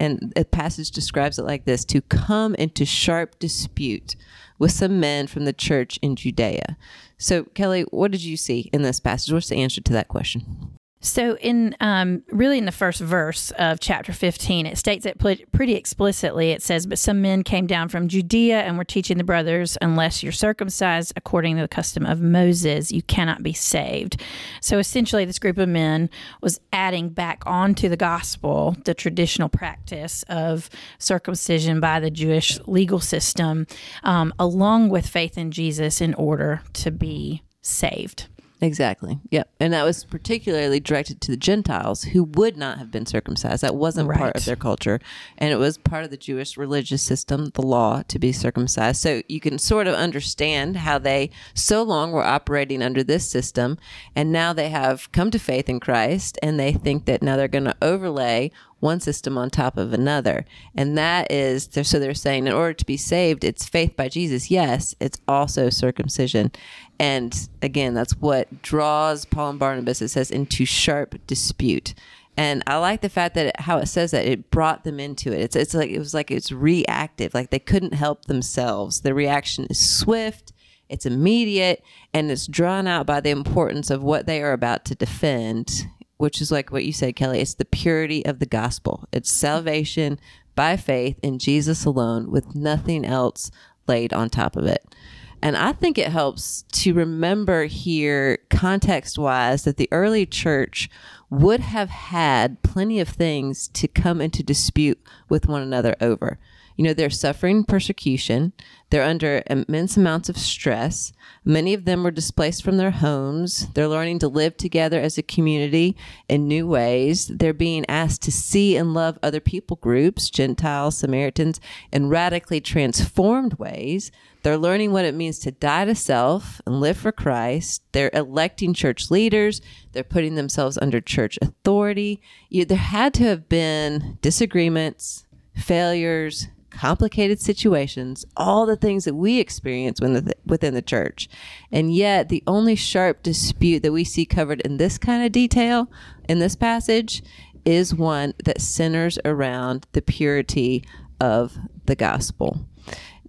and 0.00 0.32
the 0.34 0.44
passage 0.44 0.90
describes 0.90 1.38
it 1.38 1.44
like 1.44 1.64
this 1.64 1.84
to 1.86 2.00
come 2.02 2.54
into 2.56 2.84
sharp 2.84 3.38
dispute 3.38 4.16
with 4.64 4.72
some 4.72 4.98
men 4.98 5.26
from 5.26 5.44
the 5.44 5.52
church 5.52 5.98
in 6.00 6.16
Judea. 6.16 6.78
So, 7.18 7.44
Kelly, 7.52 7.82
what 7.90 8.10
did 8.10 8.24
you 8.24 8.38
see 8.38 8.70
in 8.72 8.80
this 8.80 8.98
passage? 8.98 9.30
What's 9.30 9.50
the 9.50 9.56
answer 9.56 9.82
to 9.82 9.92
that 9.92 10.08
question? 10.08 10.78
So, 11.04 11.36
in 11.36 11.76
um, 11.80 12.22
really 12.30 12.56
in 12.56 12.64
the 12.64 12.72
first 12.72 12.98
verse 12.98 13.50
of 13.58 13.78
chapter 13.78 14.10
15, 14.10 14.64
it 14.64 14.78
states 14.78 15.04
it 15.04 15.18
pretty 15.18 15.74
explicitly. 15.74 16.52
It 16.52 16.62
says, 16.62 16.86
But 16.86 16.98
some 16.98 17.20
men 17.20 17.42
came 17.42 17.66
down 17.66 17.90
from 17.90 18.08
Judea 18.08 18.62
and 18.62 18.78
were 18.78 18.84
teaching 18.84 19.18
the 19.18 19.24
brothers, 19.24 19.76
unless 19.82 20.22
you're 20.22 20.32
circumcised 20.32 21.12
according 21.14 21.56
to 21.56 21.62
the 21.62 21.68
custom 21.68 22.06
of 22.06 22.22
Moses, 22.22 22.90
you 22.90 23.02
cannot 23.02 23.42
be 23.42 23.52
saved. 23.52 24.18
So, 24.62 24.78
essentially, 24.78 25.26
this 25.26 25.38
group 25.38 25.58
of 25.58 25.68
men 25.68 26.08
was 26.40 26.58
adding 26.72 27.10
back 27.10 27.42
onto 27.44 27.90
the 27.90 27.98
gospel 27.98 28.74
the 28.86 28.94
traditional 28.94 29.50
practice 29.50 30.22
of 30.30 30.70
circumcision 30.98 31.80
by 31.80 32.00
the 32.00 32.10
Jewish 32.10 32.58
legal 32.66 32.98
system, 32.98 33.66
um, 34.04 34.32
along 34.38 34.88
with 34.88 35.06
faith 35.06 35.36
in 35.36 35.50
Jesus 35.50 36.00
in 36.00 36.14
order 36.14 36.62
to 36.72 36.90
be 36.90 37.42
saved. 37.60 38.28
Exactly. 38.64 39.20
Yep. 39.30 39.50
And 39.60 39.74
that 39.74 39.84
was 39.84 40.04
particularly 40.04 40.80
directed 40.80 41.20
to 41.20 41.30
the 41.30 41.36
Gentiles 41.36 42.04
who 42.04 42.24
would 42.24 42.56
not 42.56 42.78
have 42.78 42.90
been 42.90 43.04
circumcised. 43.04 43.62
That 43.62 43.74
wasn't 43.74 44.08
right. 44.08 44.18
part 44.18 44.36
of 44.36 44.46
their 44.46 44.56
culture. 44.56 45.00
And 45.36 45.52
it 45.52 45.56
was 45.56 45.76
part 45.76 46.04
of 46.04 46.10
the 46.10 46.16
Jewish 46.16 46.56
religious 46.56 47.02
system, 47.02 47.50
the 47.50 47.62
law 47.62 48.02
to 48.08 48.18
be 48.18 48.32
circumcised. 48.32 49.02
So 49.02 49.22
you 49.28 49.38
can 49.38 49.58
sort 49.58 49.86
of 49.86 49.94
understand 49.94 50.78
how 50.78 50.98
they 50.98 51.28
so 51.52 51.82
long 51.82 52.10
were 52.10 52.24
operating 52.24 52.80
under 52.80 53.02
this 53.02 53.28
system. 53.28 53.76
And 54.16 54.32
now 54.32 54.54
they 54.54 54.70
have 54.70 55.12
come 55.12 55.30
to 55.32 55.38
faith 55.38 55.68
in 55.68 55.78
Christ 55.78 56.38
and 56.42 56.58
they 56.58 56.72
think 56.72 57.04
that 57.04 57.22
now 57.22 57.36
they're 57.36 57.48
going 57.48 57.64
to 57.64 57.76
overlay 57.82 58.50
one 58.84 59.00
system 59.00 59.36
on 59.38 59.48
top 59.48 59.76
of 59.78 59.92
another. 59.92 60.44
And 60.76 60.96
that 60.96 61.32
is, 61.32 61.68
so 61.72 61.98
they're 61.98 62.14
saying 62.14 62.46
in 62.46 62.52
order 62.52 62.74
to 62.74 62.86
be 62.86 62.98
saved, 62.98 63.42
it's 63.42 63.66
faith 63.66 63.96
by 63.96 64.08
Jesus. 64.08 64.50
Yes, 64.50 64.94
it's 65.00 65.20
also 65.26 65.70
circumcision. 65.70 66.52
And 67.00 67.48
again, 67.62 67.94
that's 67.94 68.12
what 68.18 68.62
draws 68.62 69.24
Paul 69.24 69.50
and 69.50 69.58
Barnabas, 69.58 70.02
it 70.02 70.08
says, 70.08 70.30
into 70.30 70.64
sharp 70.64 71.16
dispute. 71.26 71.94
And 72.36 72.62
I 72.66 72.76
like 72.76 73.00
the 73.00 73.08
fact 73.08 73.34
that 73.36 73.46
it, 73.46 73.60
how 73.60 73.78
it 73.78 73.86
says 73.86 74.10
that 74.10 74.26
it 74.26 74.50
brought 74.50 74.84
them 74.84 75.00
into 75.00 75.32
it. 75.32 75.40
It's, 75.40 75.56
it's 75.56 75.74
like, 75.74 75.90
it 75.90 75.98
was 75.98 76.12
like 76.12 76.30
it's 76.30 76.52
reactive, 76.52 77.32
like 77.32 77.50
they 77.50 77.58
couldn't 77.58 77.94
help 77.94 78.26
themselves. 78.26 79.00
The 79.00 79.14
reaction 79.14 79.66
is 79.70 79.98
swift, 79.98 80.52
it's 80.88 81.06
immediate, 81.06 81.82
and 82.12 82.30
it's 82.30 82.46
drawn 82.46 82.86
out 82.86 83.06
by 83.06 83.20
the 83.20 83.30
importance 83.30 83.88
of 83.88 84.02
what 84.02 84.26
they 84.26 84.42
are 84.42 84.52
about 84.52 84.84
to 84.86 84.94
defend 84.94 85.86
which 86.16 86.40
is 86.40 86.50
like 86.50 86.70
what 86.70 86.84
you 86.84 86.92
said, 86.92 87.16
Kelly. 87.16 87.40
It's 87.40 87.54
the 87.54 87.64
purity 87.64 88.24
of 88.24 88.38
the 88.38 88.46
gospel. 88.46 89.08
It's 89.12 89.30
salvation 89.30 90.18
by 90.54 90.76
faith 90.76 91.18
in 91.22 91.38
Jesus 91.38 91.84
alone 91.84 92.30
with 92.30 92.54
nothing 92.54 93.04
else 93.04 93.50
laid 93.86 94.12
on 94.12 94.30
top 94.30 94.56
of 94.56 94.66
it. 94.66 94.94
And 95.42 95.58
I 95.58 95.72
think 95.72 95.98
it 95.98 96.08
helps 96.08 96.62
to 96.72 96.94
remember 96.94 97.66
here, 97.66 98.38
context 98.48 99.18
wise, 99.18 99.64
that 99.64 99.76
the 99.76 99.90
early 99.92 100.24
church 100.24 100.88
would 101.28 101.60
have 101.60 101.90
had 101.90 102.62
plenty 102.62 102.98
of 102.98 103.10
things 103.10 103.68
to 103.68 103.86
come 103.86 104.22
into 104.22 104.42
dispute 104.42 104.98
with 105.28 105.46
one 105.46 105.60
another 105.60 105.96
over. 106.00 106.38
You 106.76 106.84
know, 106.84 106.94
they're 106.94 107.10
suffering 107.10 107.64
persecution. 107.64 108.52
They're 108.90 109.04
under 109.04 109.42
immense 109.48 109.96
amounts 109.96 110.28
of 110.28 110.36
stress. 110.36 111.12
Many 111.44 111.72
of 111.74 111.84
them 111.84 112.02
were 112.02 112.10
displaced 112.10 112.64
from 112.64 112.76
their 112.76 112.90
homes. 112.90 113.68
They're 113.74 113.88
learning 113.88 114.20
to 114.20 114.28
live 114.28 114.56
together 114.56 115.00
as 115.00 115.16
a 115.16 115.22
community 115.22 115.96
in 116.28 116.48
new 116.48 116.66
ways. 116.66 117.26
They're 117.28 117.52
being 117.52 117.84
asked 117.88 118.22
to 118.22 118.32
see 118.32 118.76
and 118.76 118.94
love 118.94 119.18
other 119.22 119.40
people 119.40 119.76
groups, 119.76 120.30
Gentiles, 120.30 120.96
Samaritans, 120.96 121.60
in 121.92 122.08
radically 122.08 122.60
transformed 122.60 123.54
ways. 123.54 124.10
They're 124.42 124.58
learning 124.58 124.92
what 124.92 125.06
it 125.06 125.14
means 125.14 125.38
to 125.40 125.52
die 125.52 125.86
to 125.86 125.94
self 125.94 126.60
and 126.66 126.80
live 126.80 126.98
for 126.98 127.12
Christ. 127.12 127.82
They're 127.92 128.10
electing 128.12 128.74
church 128.74 129.10
leaders. 129.10 129.60
They're 129.92 130.04
putting 130.04 130.34
themselves 130.34 130.76
under 130.76 131.00
church 131.00 131.38
authority. 131.40 132.20
You, 132.50 132.64
there 132.64 132.76
had 132.76 133.14
to 133.14 133.24
have 133.24 133.48
been 133.48 134.18
disagreements, 134.20 135.24
failures, 135.56 136.48
complicated 136.74 137.40
situations, 137.40 138.24
all 138.36 138.66
the 138.66 138.76
things 138.76 139.04
that 139.04 139.14
we 139.14 139.38
experience 139.38 140.00
within 140.00 140.24
the, 140.24 140.36
within 140.44 140.74
the 140.74 140.82
church. 140.82 141.28
And 141.72 141.94
yet, 141.94 142.28
the 142.28 142.42
only 142.46 142.76
sharp 142.76 143.22
dispute 143.22 143.82
that 143.82 143.92
we 143.92 144.04
see 144.04 144.26
covered 144.26 144.60
in 144.62 144.76
this 144.76 144.98
kind 144.98 145.24
of 145.24 145.32
detail 145.32 145.90
in 146.28 146.38
this 146.38 146.56
passage 146.56 147.22
is 147.64 147.94
one 147.94 148.34
that 148.44 148.60
centers 148.60 149.18
around 149.24 149.86
the 149.92 150.02
purity 150.02 150.84
of 151.20 151.56
the 151.86 151.94
gospel. 151.94 152.66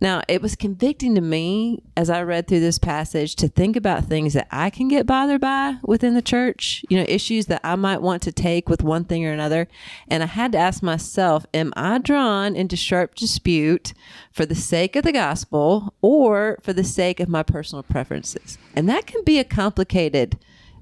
Now, 0.01 0.21
it 0.27 0.41
was 0.41 0.55
convicting 0.55 1.15
to 1.15 1.21
me 1.21 1.81
as 1.95 2.09
I 2.09 2.21
read 2.23 2.47
through 2.47 2.59
this 2.59 2.77
passage 2.77 3.35
to 3.37 3.47
think 3.47 3.75
about 3.75 4.05
things 4.05 4.33
that 4.33 4.47
I 4.51 4.69
can 4.69 4.87
get 4.87 5.05
bothered 5.05 5.41
by 5.41 5.77
within 5.83 6.13
the 6.13 6.21
church, 6.21 6.83
you 6.89 6.97
know, 6.97 7.05
issues 7.07 7.45
that 7.45 7.61
I 7.63 7.75
might 7.75 8.01
want 8.01 8.21
to 8.23 8.31
take 8.31 8.67
with 8.67 8.83
one 8.83 9.05
thing 9.05 9.25
or 9.25 9.31
another. 9.31 9.67
And 10.09 10.21
I 10.21 10.25
had 10.25 10.51
to 10.51 10.57
ask 10.57 10.83
myself, 10.83 11.45
am 11.53 11.71
I 11.77 11.99
drawn 11.99 12.55
into 12.55 12.75
sharp 12.75 13.15
dispute 13.15 13.93
for 14.31 14.45
the 14.45 14.55
sake 14.55 14.95
of 14.97 15.03
the 15.03 15.13
gospel 15.13 15.93
or 16.01 16.59
for 16.61 16.73
the 16.73 16.83
sake 16.83 17.21
of 17.21 17.29
my 17.29 17.43
personal 17.43 17.83
preferences? 17.83 18.57
And 18.75 18.89
that 18.89 19.07
can 19.07 19.23
be 19.23 19.39
a 19.39 19.45
complicated 19.45 20.37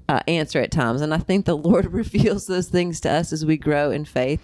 uh, 0.08 0.20
answer 0.28 0.60
at 0.60 0.70
times. 0.70 1.00
And 1.00 1.14
I 1.14 1.18
think 1.18 1.44
the 1.44 1.56
Lord 1.56 1.86
reveals 1.92 2.46
those 2.46 2.68
things 2.68 3.00
to 3.00 3.10
us 3.10 3.32
as 3.32 3.44
we 3.44 3.56
grow 3.56 3.90
in 3.90 4.04
faith. 4.04 4.40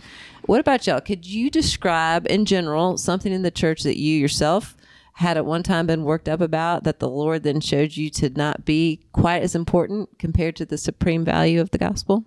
What 0.46 0.60
about 0.60 0.86
y'all? 0.86 1.00
Could 1.00 1.26
you 1.26 1.50
describe 1.50 2.26
in 2.28 2.44
general 2.44 2.98
something 2.98 3.32
in 3.32 3.42
the 3.42 3.50
church 3.50 3.82
that 3.82 3.98
you 3.98 4.16
yourself 4.16 4.76
had 5.14 5.36
at 5.36 5.44
one 5.44 5.62
time 5.62 5.86
been 5.86 6.04
worked 6.04 6.28
up 6.28 6.40
about 6.40 6.84
that 6.84 6.98
the 6.98 7.08
Lord 7.08 7.42
then 7.42 7.60
showed 7.60 7.96
you 7.96 8.08
to 8.10 8.30
not 8.30 8.64
be 8.64 9.00
quite 9.12 9.42
as 9.42 9.54
important 9.54 10.18
compared 10.18 10.56
to 10.56 10.64
the 10.64 10.78
supreme 10.78 11.24
value 11.24 11.60
of 11.60 11.70
the 11.70 11.78
gospel? 11.78 12.24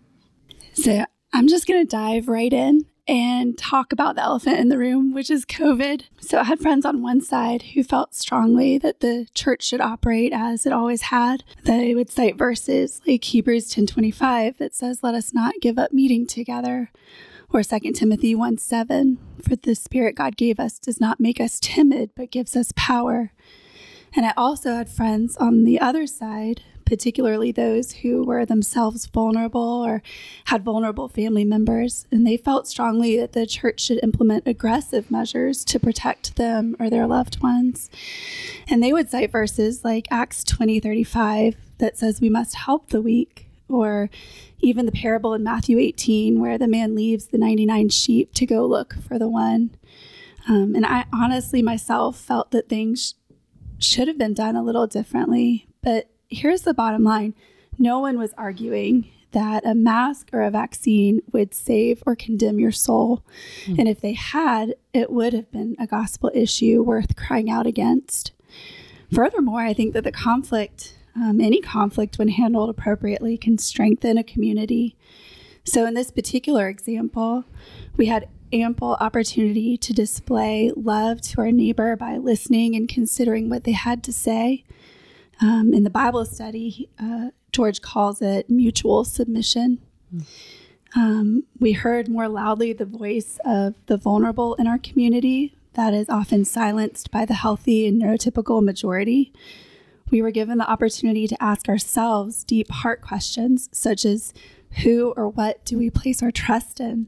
So 0.73 1.03
I'm 1.33 1.47
just 1.47 1.67
going 1.67 1.81
to 1.81 1.89
dive 1.89 2.27
right 2.27 2.53
in 2.53 2.85
and 3.07 3.57
talk 3.57 3.91
about 3.91 4.15
the 4.15 4.23
elephant 4.23 4.59
in 4.59 4.69
the 4.69 4.77
room, 4.77 5.13
which 5.13 5.29
is 5.29 5.45
COVID. 5.45 6.03
So 6.19 6.39
I 6.39 6.43
had 6.43 6.59
friends 6.59 6.85
on 6.85 7.01
one 7.01 7.21
side 7.21 7.61
who 7.73 7.83
felt 7.83 8.15
strongly 8.15 8.77
that 8.77 9.01
the 9.01 9.27
church 9.33 9.63
should 9.63 9.81
operate 9.81 10.31
as 10.33 10.65
it 10.65 10.73
always 10.73 11.03
had. 11.03 11.43
That 11.63 11.77
They 11.77 11.95
would 11.95 12.09
cite 12.09 12.37
verses 12.37 13.01
like 13.05 13.23
Hebrews 13.23 13.69
10:25 13.69 14.57
that 14.57 14.73
says, 14.73 15.03
"Let 15.03 15.15
us 15.15 15.33
not 15.33 15.55
give 15.61 15.77
up 15.77 15.91
meeting 15.91 16.25
together." 16.25 16.91
Or 17.51 17.61
2 17.61 17.93
Timothy 17.93 18.33
1 18.33 18.57
7, 18.57 19.19
for 19.41 19.55
the 19.55 19.75
Spirit 19.75 20.15
God 20.15 20.37
gave 20.37 20.59
us 20.59 20.79
does 20.79 20.99
not 20.99 21.19
make 21.19 21.39
us 21.39 21.59
timid, 21.59 22.11
but 22.15 22.31
gives 22.31 22.55
us 22.55 22.71
power. 22.75 23.31
And 24.15 24.25
I 24.25 24.33
also 24.37 24.75
had 24.75 24.89
friends 24.89 25.35
on 25.37 25.63
the 25.63 25.79
other 25.79 26.07
side 26.07 26.61
particularly 26.85 27.51
those 27.51 27.91
who 27.91 28.23
were 28.23 28.45
themselves 28.45 29.05
vulnerable 29.05 29.61
or 29.61 30.01
had 30.45 30.63
vulnerable 30.63 31.07
family 31.07 31.45
members. 31.45 32.05
And 32.11 32.25
they 32.25 32.37
felt 32.37 32.67
strongly 32.67 33.17
that 33.17 33.33
the 33.33 33.45
church 33.45 33.81
should 33.81 33.99
implement 34.03 34.47
aggressive 34.47 35.09
measures 35.11 35.63
to 35.65 35.79
protect 35.79 36.35
them 36.35 36.75
or 36.79 36.89
their 36.89 37.07
loved 37.07 37.41
ones. 37.41 37.89
And 38.67 38.81
they 38.81 38.93
would 38.93 39.09
cite 39.09 39.31
verses 39.31 39.83
like 39.83 40.07
Acts 40.11 40.43
20 40.43 40.79
35 40.79 41.55
that 41.77 41.97
says 41.97 42.21
we 42.21 42.29
must 42.29 42.55
help 42.55 42.89
the 42.89 43.01
weak, 43.01 43.47
or 43.67 44.09
even 44.59 44.85
the 44.85 44.91
parable 44.91 45.33
in 45.33 45.43
Matthew 45.43 45.77
18 45.77 46.39
where 46.39 46.57
the 46.57 46.67
man 46.67 46.95
leaves 46.95 47.27
the 47.27 47.37
99 47.37 47.89
sheep 47.89 48.33
to 48.35 48.45
go 48.45 48.65
look 48.65 48.95
for 49.07 49.19
the 49.19 49.27
one. 49.27 49.71
Um, 50.47 50.75
and 50.75 50.85
I 50.85 51.05
honestly 51.13 51.61
myself 51.61 52.17
felt 52.17 52.51
that 52.51 52.69
things 52.69 53.15
should 53.79 54.07
have 54.07 54.17
been 54.17 54.33
done 54.33 54.55
a 54.55 54.63
little 54.63 54.87
differently, 54.87 55.67
but 55.81 56.09
here's 56.33 56.63
the 56.63 56.73
bottom 56.73 57.03
line 57.03 57.33
no 57.77 57.99
one 57.99 58.17
was 58.19 58.33
arguing 58.37 59.09
that 59.31 59.65
a 59.65 59.73
mask 59.73 60.29
or 60.31 60.43
a 60.43 60.51
vaccine 60.51 61.21
would 61.31 61.53
save 61.53 62.03
or 62.05 62.15
condemn 62.15 62.59
your 62.59 62.71
soul. 62.71 63.23
Mm. 63.65 63.79
And 63.79 63.89
if 63.89 63.99
they 63.99 64.13
had, 64.13 64.75
it 64.93 65.11
would 65.11 65.33
have 65.33 65.51
been 65.51 65.75
a 65.79 65.87
gospel 65.87 66.31
issue 66.33 66.83
worth 66.83 67.15
crying 67.15 67.49
out 67.49 67.65
against. 67.65 68.31
Furthermore, 69.11 69.61
I 69.61 69.73
think 69.73 69.93
that 69.93 70.03
the 70.03 70.11
conflict, 70.11 70.95
um, 71.15 71.41
any 71.41 71.61
conflict, 71.61 72.17
when 72.17 72.29
handled 72.29 72.69
appropriately, 72.69 73.37
can 73.37 73.57
strengthen 73.57 74.17
a 74.17 74.23
community. 74.23 74.95
So, 75.63 75.85
in 75.85 75.93
this 75.93 76.11
particular 76.11 76.67
example, 76.67 77.45
we 77.95 78.07
had 78.07 78.27
ample 78.51 78.97
opportunity 78.99 79.77
to 79.77 79.93
display 79.93 80.71
love 80.75 81.21
to 81.21 81.41
our 81.41 81.51
neighbor 81.51 81.95
by 81.95 82.17
listening 82.17 82.75
and 82.75 82.87
considering 82.87 83.49
what 83.49 83.63
they 83.63 83.71
had 83.71 84.03
to 84.03 84.13
say. 84.13 84.63
Um, 85.41 85.73
in 85.73 85.83
the 85.83 85.89
Bible 85.89 86.25
study, 86.25 86.89
uh, 86.99 87.29
George 87.51 87.81
calls 87.81 88.21
it 88.21 88.49
mutual 88.49 89.03
submission. 89.03 89.79
Um, 90.95 91.43
we 91.59 91.71
heard 91.73 92.07
more 92.07 92.27
loudly 92.27 92.73
the 92.73 92.85
voice 92.85 93.39
of 93.43 93.75
the 93.87 93.97
vulnerable 93.97 94.55
in 94.55 94.67
our 94.67 94.77
community 94.77 95.55
that 95.73 95.93
is 95.93 96.07
often 96.09 96.45
silenced 96.45 97.09
by 97.09 97.25
the 97.25 97.33
healthy 97.33 97.87
and 97.87 98.01
neurotypical 98.01 98.63
majority. 98.63 99.33
We 100.11 100.21
were 100.21 100.31
given 100.31 100.59
the 100.59 100.69
opportunity 100.69 101.27
to 101.27 101.43
ask 101.43 101.67
ourselves 101.67 102.43
deep 102.43 102.69
heart 102.69 103.01
questions, 103.01 103.69
such 103.71 104.05
as 104.05 104.33
who 104.83 105.13
or 105.17 105.27
what 105.29 105.65
do 105.65 105.77
we 105.77 105.89
place 105.89 106.21
our 106.21 106.31
trust 106.31 106.79
in? 106.79 107.07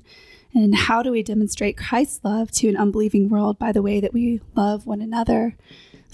And 0.54 0.74
how 0.74 1.04
do 1.04 1.12
we 1.12 1.22
demonstrate 1.22 1.78
Christ's 1.78 2.22
love 2.24 2.50
to 2.52 2.70
an 2.70 2.78
unbelieving 2.78 3.30
world 3.30 3.60
by 3.60 3.72
the 3.72 3.82
way 3.82 4.00
that 4.00 4.14
we 4.14 4.42
love 4.56 4.88
one 4.88 5.02
another? 5.02 5.58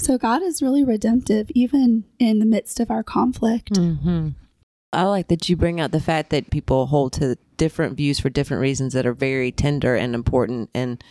So 0.01 0.17
God 0.17 0.41
is 0.41 0.63
really 0.63 0.83
redemptive, 0.83 1.51
even 1.53 2.05
in 2.17 2.39
the 2.39 2.45
midst 2.45 2.79
of 2.79 2.89
our 2.89 3.03
conflict. 3.03 3.73
Mm-hmm. 3.73 4.29
I 4.91 5.03
like 5.03 5.27
that 5.27 5.47
you 5.47 5.55
bring 5.55 5.79
out 5.79 5.91
the 5.91 5.99
fact 5.99 6.31
that 6.31 6.49
people 6.49 6.87
hold 6.87 7.13
to 7.13 7.37
different 7.55 7.97
views 7.97 8.19
for 8.19 8.29
different 8.29 8.61
reasons 8.61 8.93
that 8.93 9.05
are 9.05 9.13
very 9.13 9.51
tender 9.51 9.95
and 9.95 10.15
important 10.15 10.71
and 10.73 11.01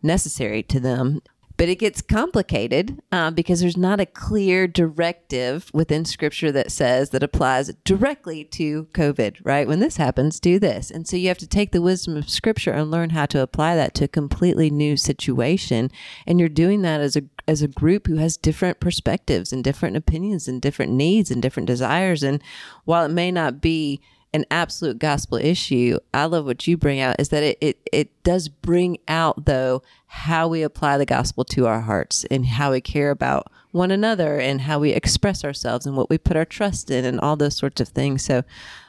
necessary 0.00 0.62
to 0.62 0.78
them. 0.78 1.20
But 1.56 1.68
it 1.68 1.76
gets 1.76 2.02
complicated 2.02 3.02
uh, 3.10 3.30
because 3.30 3.60
there's 3.60 3.78
not 3.78 3.98
a 3.98 4.06
clear 4.06 4.68
directive 4.68 5.70
within 5.72 6.04
scripture 6.04 6.52
that 6.52 6.70
says 6.70 7.10
that 7.10 7.22
applies 7.22 7.72
directly 7.84 8.44
to 8.44 8.84
COVID, 8.92 9.38
right? 9.42 9.66
When 9.66 9.80
this 9.80 9.96
happens, 9.96 10.38
do 10.38 10.58
this. 10.58 10.90
And 10.90 11.08
so 11.08 11.16
you 11.16 11.28
have 11.28 11.38
to 11.38 11.46
take 11.46 11.72
the 11.72 11.80
wisdom 11.80 12.16
of 12.16 12.28
scripture 12.28 12.72
and 12.72 12.90
learn 12.90 13.10
how 13.10 13.24
to 13.26 13.40
apply 13.40 13.74
that 13.74 13.94
to 13.94 14.04
a 14.04 14.08
completely 14.08 14.70
new 14.70 14.98
situation. 14.98 15.90
And 16.26 16.38
you're 16.38 16.50
doing 16.50 16.82
that 16.82 17.00
as 17.00 17.16
a 17.16 17.22
as 17.48 17.62
a 17.62 17.68
group 17.68 18.06
who 18.06 18.16
has 18.16 18.36
different 18.36 18.80
perspectives 18.80 19.52
and 19.52 19.62
different 19.62 19.96
opinions 19.96 20.48
and 20.48 20.60
different 20.60 20.92
needs 20.92 21.30
and 21.30 21.40
different 21.40 21.66
desires. 21.66 22.22
And 22.22 22.42
while 22.84 23.04
it 23.04 23.10
may 23.10 23.30
not 23.30 23.60
be 23.60 24.00
an 24.32 24.44
absolute 24.50 24.98
gospel 24.98 25.38
issue, 25.38 25.98
I 26.12 26.26
love 26.26 26.44
what 26.44 26.66
you 26.66 26.76
bring 26.76 27.00
out 27.00 27.18
is 27.18 27.30
that 27.30 27.42
it, 27.42 27.58
it, 27.60 27.88
it 27.92 28.22
does 28.22 28.48
bring 28.48 28.98
out, 29.08 29.46
though, 29.46 29.82
how 30.06 30.48
we 30.48 30.62
apply 30.62 30.98
the 30.98 31.06
gospel 31.06 31.44
to 31.44 31.66
our 31.66 31.80
hearts 31.80 32.24
and 32.30 32.46
how 32.46 32.72
we 32.72 32.80
care 32.80 33.10
about 33.10 33.50
one 33.72 33.90
another 33.90 34.38
and 34.38 34.62
how 34.62 34.78
we 34.78 34.90
express 34.90 35.44
ourselves 35.44 35.86
and 35.86 35.96
what 35.96 36.08
we 36.08 36.18
put 36.18 36.36
our 36.36 36.44
trust 36.44 36.90
in 36.90 37.04
and 37.04 37.20
all 37.20 37.36
those 37.36 37.56
sorts 37.56 37.80
of 37.80 37.88
things. 37.88 38.24
So 38.24 38.42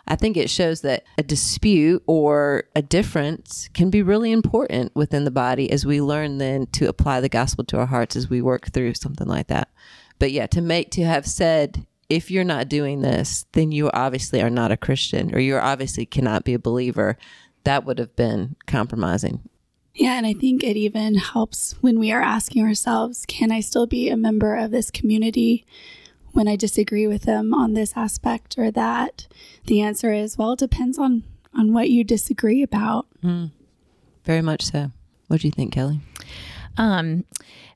I 0.07 0.15
think 0.15 0.37
it 0.37 0.49
shows 0.49 0.81
that 0.81 1.03
a 1.17 1.23
dispute 1.23 2.03
or 2.07 2.65
a 2.75 2.81
difference 2.81 3.69
can 3.73 3.89
be 3.89 4.01
really 4.01 4.31
important 4.31 4.95
within 4.95 5.25
the 5.25 5.31
body 5.31 5.71
as 5.71 5.85
we 5.85 6.01
learn 6.01 6.37
then 6.37 6.67
to 6.67 6.87
apply 6.87 7.19
the 7.19 7.29
gospel 7.29 7.63
to 7.65 7.77
our 7.77 7.87
hearts 7.87 8.15
as 8.15 8.29
we 8.29 8.41
work 8.41 8.71
through 8.71 8.93
something 8.93 9.27
like 9.27 9.47
that. 9.47 9.69
But 10.19 10.31
yeah, 10.31 10.47
to 10.47 10.61
make, 10.61 10.91
to 10.91 11.03
have 11.03 11.27
said, 11.27 11.85
if 12.09 12.31
you're 12.31 12.43
not 12.43 12.69
doing 12.69 13.01
this, 13.01 13.45
then 13.51 13.71
you 13.71 13.89
obviously 13.93 14.41
are 14.41 14.49
not 14.49 14.71
a 14.71 14.77
Christian 14.77 15.33
or 15.35 15.39
you 15.39 15.57
obviously 15.57 16.05
cannot 16.05 16.43
be 16.43 16.53
a 16.53 16.59
believer. 16.59 17.17
That 17.63 17.85
would 17.85 17.99
have 17.99 18.15
been 18.15 18.55
compromising. 18.65 19.41
Yeah, 19.93 20.13
and 20.13 20.25
I 20.25 20.33
think 20.33 20.63
it 20.63 20.77
even 20.77 21.15
helps 21.15 21.73
when 21.81 21.99
we 21.99 22.11
are 22.11 22.21
asking 22.21 22.63
ourselves, 22.63 23.25
can 23.27 23.51
I 23.51 23.61
still 23.61 23.87
be 23.87 24.09
a 24.09 24.15
member 24.15 24.55
of 24.55 24.71
this 24.71 24.91
community 24.91 25.65
when 26.33 26.47
I 26.47 26.55
disagree 26.55 27.07
with 27.07 27.23
them 27.23 27.53
on 27.53 27.73
this 27.73 27.93
aspect 27.95 28.55
or 28.59 28.69
that? 28.71 29.27
The 29.65 29.81
answer 29.81 30.13
is, 30.13 30.37
well, 30.37 30.53
it 30.53 30.59
depends 30.59 30.99
on 30.99 31.23
on 31.57 31.73
what 31.73 31.89
you 31.89 32.03
disagree 32.03 32.61
about. 32.61 33.07
Mm, 33.23 33.51
very 34.23 34.43
much 34.43 34.65
so. 34.65 34.91
What 35.27 35.41
do 35.41 35.47
you 35.47 35.51
think, 35.51 35.73
Kelly? 35.73 35.99
Um, 36.77 37.25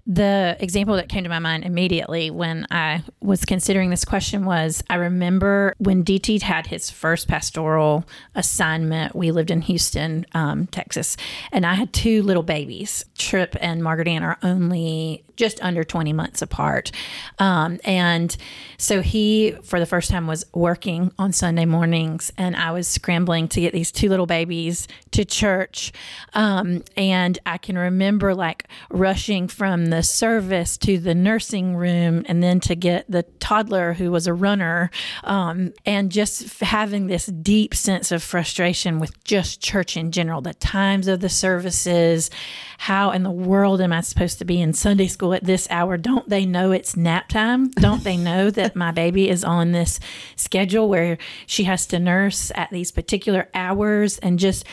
the 0.08 0.58
example 0.60 0.96
that 0.96 1.10
came 1.10 1.24
to 1.24 1.30
my 1.30 1.40
mind 1.40 1.64
immediately 1.64 2.32
when 2.32 2.66
I 2.72 3.04
was 3.22 3.46
considering 3.46 3.90
this 3.90 4.06
question 4.06 4.46
was 4.46 4.84
I 4.90 4.96
remember 4.96 5.76
when 5.78 6.04
DT 6.04 6.42
had 6.42 6.68
his 6.68 6.90
first 6.90 7.28
pastoral 7.28 8.06
assignment. 8.36 9.16
We 9.16 9.32
lived 9.32 9.52
in 9.52 9.62
Houston, 9.62 10.26
um, 10.34 10.68
Texas, 10.68 11.18
and 11.52 11.66
I 11.66 11.76
had 11.76 11.94
two 11.94 12.24
little 12.24 12.44
babies. 12.44 13.06
Trip 13.18 13.56
and 13.62 13.84
Margaret 13.84 14.08
Ann 14.08 14.24
are 14.24 14.38
only 14.44 15.24
just 15.42 15.60
under 15.64 15.84
20 15.84 16.14
months 16.14 16.44
apart. 16.44 16.92
Um, 17.40 17.80
and 17.84 18.38
so 18.78 19.02
he, 19.02 19.56
for 19.64 19.80
the 19.80 19.88
first 19.88 20.12
time, 20.12 20.28
was 20.28 20.46
working 20.54 21.12
on 21.18 21.34
Sunday 21.34 21.66
mornings, 21.66 22.32
and 22.38 22.56
I 22.56 22.70
was 22.72 22.88
scrambling 22.88 23.48
to 23.48 23.60
get 23.60 23.74
these 23.74 23.92
two 23.92 24.08
little 24.08 24.28
babies 24.28 24.88
to 25.10 25.26
church. 25.26 25.94
Um, 26.36 26.84
and 26.96 27.40
I 27.44 27.58
can 27.58 27.76
remember 27.76 28.36
like 28.36 28.68
rushing 28.92 29.48
from 29.48 29.88
the 29.88 30.04
service 30.04 30.78
to 30.78 31.00
the 31.00 31.16
nursing 31.16 31.76
room 31.76 32.24
and 32.28 32.44
then 32.44 32.60
to 32.60 32.76
get 32.76 33.10
the 33.10 33.24
toddler 33.40 33.94
who 33.94 34.12
was 34.12 34.28
a 34.28 34.36
runner, 34.36 34.92
um, 35.24 35.74
and 35.88 36.12
just 36.12 36.60
having 36.60 37.08
this 37.08 37.26
deep 37.26 37.74
sense 37.74 38.12
of 38.12 38.22
frustration 38.22 39.00
with 39.00 39.24
just 39.24 39.60
church 39.60 39.98
in 39.98 40.12
general, 40.12 40.42
the 40.42 40.54
times 40.54 41.08
of 41.08 41.20
the 41.20 41.30
services, 41.30 42.30
how 42.78 43.10
in 43.10 43.24
the 43.24 43.32
world 43.32 43.82
am 43.82 43.92
I 43.92 44.02
supposed 44.02 44.38
to 44.38 44.46
be 44.46 44.62
in 44.62 44.74
Sunday 44.74 45.08
school? 45.08 45.31
At 45.34 45.44
this 45.44 45.68
hour, 45.70 45.98
don't 45.98 46.28
they 46.30 46.46
know 46.46 46.72
it's 46.72 46.96
nap 46.96 47.30
time? 47.30 47.70
Don't 47.72 48.04
they 48.04 48.18
know 48.18 48.50
that 48.50 48.76
my 48.76 48.92
baby 48.92 49.30
is 49.30 49.44
on 49.44 49.72
this 49.72 50.00
schedule 50.36 50.90
where 50.90 51.18
she 51.46 51.64
has 51.66 51.86
to 51.88 52.00
nurse 52.00 52.52
at 52.56 52.70
these 52.72 52.92
particular 52.92 53.50
hours 53.54 54.18
and 54.20 54.40
just 54.40 54.66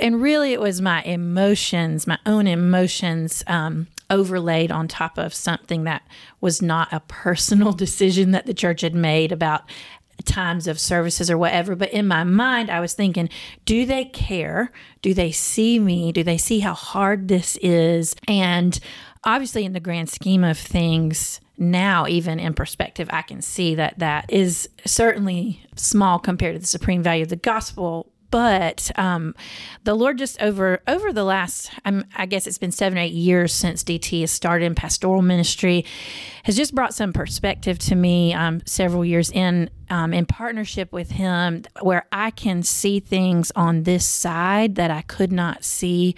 and 0.00 0.22
really 0.22 0.52
it 0.52 0.60
was 0.60 0.80
my 0.80 1.02
emotions, 1.02 2.06
my 2.06 2.18
own 2.24 2.46
emotions 2.46 3.42
um, 3.48 3.88
overlaid 4.08 4.70
on 4.70 4.88
top 4.88 5.18
of 5.18 5.34
something 5.34 5.84
that 5.84 6.02
was 6.40 6.62
not 6.62 6.92
a 6.92 7.00
personal 7.00 7.72
decision 7.72 8.30
that 8.32 8.46
the 8.46 8.54
church 8.54 8.82
had 8.82 8.94
made 8.94 9.32
about 9.32 9.64
times 10.24 10.66
of 10.66 10.78
services 10.78 11.30
or 11.30 11.38
whatever. 11.38 11.74
But 11.74 11.92
in 11.92 12.06
my 12.06 12.24
mind, 12.24 12.70
I 12.70 12.80
was 12.80 12.94
thinking, 12.94 13.28
do 13.64 13.86
they 13.86 14.04
care? 14.04 14.70
Do 15.02 15.14
they 15.14 15.32
see 15.32 15.78
me? 15.78 16.12
Do 16.12 16.22
they 16.22 16.38
see 16.38 16.60
how 16.60 16.74
hard 16.74 17.28
this 17.28 17.56
is? 17.62 18.14
And 18.28 18.78
obviously, 19.24 19.64
in 19.64 19.72
the 19.72 19.80
grand 19.80 20.08
scheme 20.08 20.44
of 20.44 20.58
things, 20.58 21.40
now, 21.56 22.06
even 22.06 22.40
in 22.40 22.54
perspective, 22.54 23.08
I 23.12 23.22
can 23.22 23.42
see 23.42 23.74
that 23.74 23.98
that 23.98 24.32
is 24.32 24.68
certainly 24.86 25.62
small 25.76 26.18
compared 26.18 26.54
to 26.54 26.58
the 26.58 26.66
supreme 26.66 27.02
value 27.02 27.22
of 27.22 27.28
the 27.28 27.36
gospel 27.36 28.10
but 28.30 28.96
um, 28.96 29.34
the 29.84 29.94
Lord 29.94 30.18
just 30.18 30.40
over 30.40 30.80
over 30.86 31.12
the 31.12 31.24
last, 31.24 31.70
I 31.84 32.26
guess 32.26 32.46
it's 32.46 32.58
been 32.58 32.72
seven 32.72 32.96
or 32.96 33.02
eight 33.02 33.12
years 33.12 33.52
since 33.52 33.82
DT 33.82 34.20
has 34.20 34.30
started 34.30 34.66
in 34.66 34.74
pastoral 34.74 35.22
ministry, 35.22 35.84
has 36.44 36.56
just 36.56 36.74
brought 36.74 36.94
some 36.94 37.12
perspective 37.12 37.78
to 37.80 37.96
me. 37.96 38.32
Um, 38.32 38.62
several 38.66 39.04
years 39.04 39.30
in 39.30 39.68
um, 39.90 40.14
in 40.14 40.26
partnership 40.26 40.92
with 40.92 41.10
Him, 41.10 41.64
where 41.80 42.06
I 42.12 42.30
can 42.30 42.62
see 42.62 43.00
things 43.00 43.50
on 43.56 43.82
this 43.82 44.06
side 44.06 44.76
that 44.76 44.90
I 44.90 45.02
could 45.02 45.32
not 45.32 45.64
see 45.64 46.14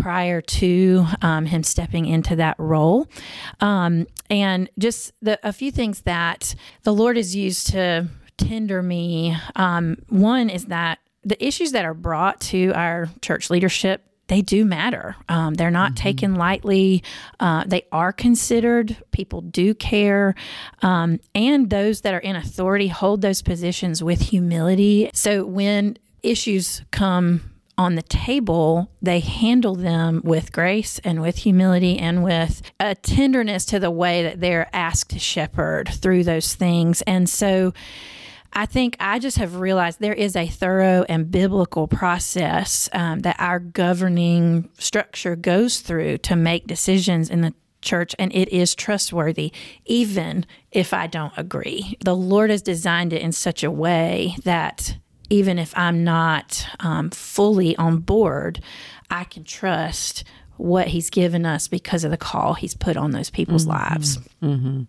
prior 0.00 0.40
to 0.40 1.06
um, 1.22 1.46
him 1.46 1.62
stepping 1.62 2.06
into 2.06 2.36
that 2.36 2.56
role. 2.58 3.06
Um, 3.60 4.06
and 4.28 4.70
just 4.78 5.12
the, 5.20 5.38
a 5.42 5.52
few 5.52 5.70
things 5.70 6.02
that 6.02 6.54
the 6.82 6.92
Lord 6.92 7.16
has 7.16 7.36
used 7.36 7.68
to 7.68 8.08
tender 8.36 8.82
me. 8.82 9.36
Um, 9.56 9.98
one 10.08 10.48
is 10.50 10.66
that 10.66 10.98
the 11.22 11.42
issues 11.44 11.72
that 11.72 11.84
are 11.84 11.94
brought 11.94 12.40
to 12.40 12.72
our 12.72 13.08
church 13.20 13.50
leadership 13.50 14.06
they 14.30 14.42
do 14.42 14.64
matter. 14.64 15.16
Um, 15.28 15.54
they're 15.54 15.72
not 15.72 15.94
mm-hmm. 15.94 16.04
taken 16.04 16.34
lightly. 16.36 17.02
Uh, 17.40 17.64
they 17.66 17.88
are 17.90 18.12
considered. 18.12 18.96
People 19.10 19.40
do 19.40 19.74
care. 19.74 20.36
Um, 20.82 21.18
and 21.34 21.68
those 21.68 22.02
that 22.02 22.14
are 22.14 22.20
in 22.20 22.36
authority 22.36 22.86
hold 22.86 23.22
those 23.22 23.42
positions 23.42 24.04
with 24.04 24.20
humility. 24.20 25.10
So 25.14 25.44
when 25.44 25.98
issues 26.22 26.82
come 26.92 27.49
on 27.80 27.94
the 27.94 28.02
table, 28.02 28.90
they 29.00 29.20
handle 29.20 29.74
them 29.74 30.20
with 30.22 30.52
grace 30.52 31.00
and 31.02 31.22
with 31.22 31.38
humility 31.38 31.98
and 31.98 32.22
with 32.22 32.60
a 32.78 32.94
tenderness 32.94 33.64
to 33.64 33.80
the 33.80 33.90
way 33.90 34.22
that 34.22 34.38
they're 34.38 34.68
asked 34.74 35.10
to 35.10 35.18
shepherd 35.18 35.88
through 35.88 36.22
those 36.22 36.54
things. 36.54 37.00
And 37.02 37.28
so, 37.28 37.72
I 38.52 38.66
think 38.66 38.96
I 38.98 39.20
just 39.20 39.38
have 39.38 39.60
realized 39.60 40.00
there 40.00 40.12
is 40.12 40.34
a 40.34 40.48
thorough 40.48 41.04
and 41.08 41.30
biblical 41.30 41.86
process 41.86 42.88
um, 42.92 43.20
that 43.20 43.36
our 43.38 43.60
governing 43.60 44.68
structure 44.76 45.36
goes 45.36 45.78
through 45.78 46.18
to 46.18 46.34
make 46.34 46.66
decisions 46.66 47.30
in 47.30 47.42
the 47.42 47.54
church, 47.80 48.12
and 48.18 48.34
it 48.34 48.48
is 48.48 48.74
trustworthy, 48.74 49.52
even 49.86 50.44
if 50.72 50.92
I 50.92 51.06
don't 51.06 51.32
agree. 51.36 51.96
The 52.04 52.16
Lord 52.16 52.50
has 52.50 52.60
designed 52.60 53.12
it 53.12 53.22
in 53.22 53.30
such 53.30 53.62
a 53.62 53.70
way 53.70 54.34
that 54.44 54.96
even 55.30 55.58
if 55.58 55.72
I'm 55.76 56.04
not 56.04 56.66
um, 56.80 57.10
fully 57.10 57.76
on 57.76 57.98
board, 57.98 58.60
I 59.10 59.24
can 59.24 59.44
trust 59.44 60.24
what 60.56 60.88
He's 60.88 61.08
given 61.08 61.46
us 61.46 61.68
because 61.68 62.04
of 62.04 62.10
the 62.10 62.16
call 62.16 62.54
He's 62.54 62.74
put 62.74 62.96
on 62.96 63.12
those 63.12 63.30
people's 63.30 63.66
mm-hmm. 63.66 63.92
lives. 63.92 64.18
Mm-hmm. 64.42 64.82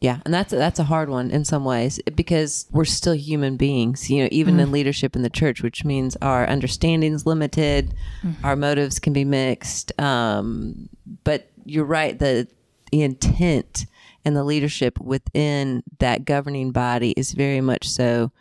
Yeah, 0.00 0.20
and 0.26 0.34
that's 0.34 0.52
a, 0.52 0.56
that's 0.56 0.78
a 0.78 0.84
hard 0.84 1.08
one 1.08 1.30
in 1.30 1.46
some 1.46 1.64
ways 1.64 1.98
because 2.14 2.66
we're 2.70 2.84
still 2.84 3.14
human 3.14 3.56
beings, 3.56 4.10
you 4.10 4.22
know, 4.22 4.28
even 4.30 4.54
mm-hmm. 4.54 4.64
in 4.64 4.72
leadership 4.72 5.16
in 5.16 5.22
the 5.22 5.30
church, 5.30 5.62
which 5.62 5.86
means 5.86 6.16
our 6.20 6.46
understanding's 6.46 7.24
limited, 7.24 7.94
mm-hmm. 8.22 8.44
our 8.44 8.56
motives 8.56 8.98
can 8.98 9.14
be 9.14 9.24
mixed. 9.24 9.98
Um, 9.98 10.90
but 11.24 11.50
you're 11.64 11.86
right, 11.86 12.18
the, 12.18 12.46
the 12.92 13.02
intent 13.02 13.86
and 14.26 14.36
the 14.36 14.44
leadership 14.44 15.00
within 15.00 15.82
that 15.98 16.26
governing 16.26 16.72
body 16.72 17.12
is 17.12 17.32
very 17.32 17.62
much 17.62 17.88
so 17.88 18.32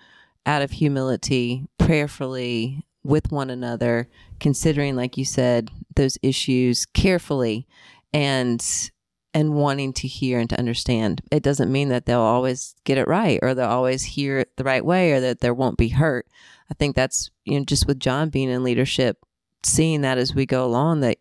out 0.45 0.61
of 0.61 0.71
humility, 0.71 1.65
prayerfully 1.77 2.85
with 3.03 3.31
one 3.31 3.49
another, 3.49 4.09
considering, 4.39 4.95
like 4.95 5.17
you 5.17 5.25
said, 5.25 5.69
those 5.95 6.17
issues 6.21 6.85
carefully 6.85 7.67
and 8.13 8.91
and 9.33 9.53
wanting 9.53 9.91
to 9.91 10.07
hear 10.07 10.39
and 10.39 10.49
to 10.49 10.57
understand. 10.57 11.21
It 11.29 11.43
doesn't 11.43 11.69
mean 11.69 11.89
that 11.89 12.05
they'll 12.05 12.21
always 12.21 12.73
get 12.85 12.97
it 12.97 13.07
right 13.07 13.37
or 13.41 13.53
they'll 13.53 13.67
always 13.67 14.01
hear 14.01 14.39
it 14.39 14.55
the 14.55 14.63
right 14.63 14.83
way 14.83 15.11
or 15.11 15.19
that 15.19 15.41
there 15.41 15.53
won't 15.53 15.77
be 15.77 15.89
hurt. 15.89 16.25
I 16.71 16.73
think 16.73 16.95
that's, 16.95 17.29
you 17.43 17.59
know, 17.59 17.65
just 17.65 17.85
with 17.85 17.99
John 17.99 18.29
being 18.29 18.49
in 18.49 18.63
leadership, 18.63 19.17
seeing 19.61 20.01
that 20.01 20.17
as 20.17 20.33
we 20.33 20.45
go 20.45 20.63
along, 20.65 21.01
that 21.01 21.17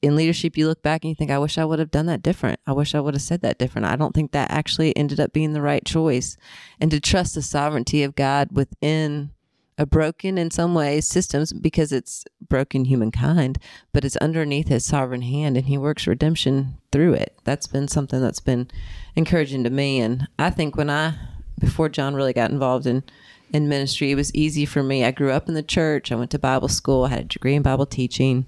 in 0.00 0.14
leadership, 0.14 0.56
you 0.56 0.68
look 0.68 0.82
back 0.82 1.02
and 1.02 1.08
you 1.08 1.14
think, 1.14 1.30
I 1.30 1.38
wish 1.38 1.58
I 1.58 1.64
would 1.64 1.78
have 1.78 1.90
done 1.90 2.06
that 2.06 2.22
different. 2.22 2.60
I 2.66 2.72
wish 2.72 2.94
I 2.94 3.00
would 3.00 3.14
have 3.14 3.22
said 3.22 3.40
that 3.42 3.58
different. 3.58 3.86
I 3.86 3.96
don't 3.96 4.14
think 4.14 4.32
that 4.32 4.50
actually 4.50 4.96
ended 4.96 5.18
up 5.18 5.32
being 5.32 5.52
the 5.52 5.62
right 5.62 5.84
choice. 5.84 6.36
And 6.80 6.90
to 6.90 7.00
trust 7.00 7.34
the 7.34 7.42
sovereignty 7.42 8.02
of 8.04 8.14
God 8.14 8.50
within 8.52 9.30
a 9.76 9.86
broken 9.86 10.38
in 10.38 10.50
some 10.50 10.74
ways 10.74 11.06
systems 11.06 11.52
because 11.52 11.92
it's 11.92 12.24
broken 12.48 12.84
humankind, 12.84 13.58
but 13.92 14.04
it's 14.04 14.16
underneath 14.16 14.68
his 14.68 14.84
sovereign 14.84 15.22
hand 15.22 15.56
and 15.56 15.66
he 15.66 15.78
works 15.78 16.06
redemption 16.06 16.78
through 16.90 17.14
it. 17.14 17.36
That's 17.44 17.68
been 17.68 17.86
something 17.86 18.20
that's 18.20 18.40
been 18.40 18.68
encouraging 19.14 19.64
to 19.64 19.70
me. 19.70 20.00
And 20.00 20.26
I 20.38 20.50
think 20.50 20.76
when 20.76 20.90
I, 20.90 21.14
before 21.60 21.88
John 21.88 22.14
really 22.14 22.32
got 22.32 22.50
involved 22.50 22.86
in, 22.86 23.04
in 23.52 23.68
ministry, 23.68 24.10
it 24.10 24.16
was 24.16 24.34
easy 24.34 24.66
for 24.66 24.82
me. 24.82 25.04
I 25.04 25.12
grew 25.12 25.30
up 25.30 25.48
in 25.48 25.54
the 25.54 25.62
church. 25.62 26.10
I 26.10 26.16
went 26.16 26.32
to 26.32 26.38
Bible 26.38 26.68
school. 26.68 27.04
I 27.04 27.10
had 27.10 27.20
a 27.20 27.24
degree 27.24 27.54
in 27.54 27.62
Bible 27.62 27.86
teaching. 27.86 28.46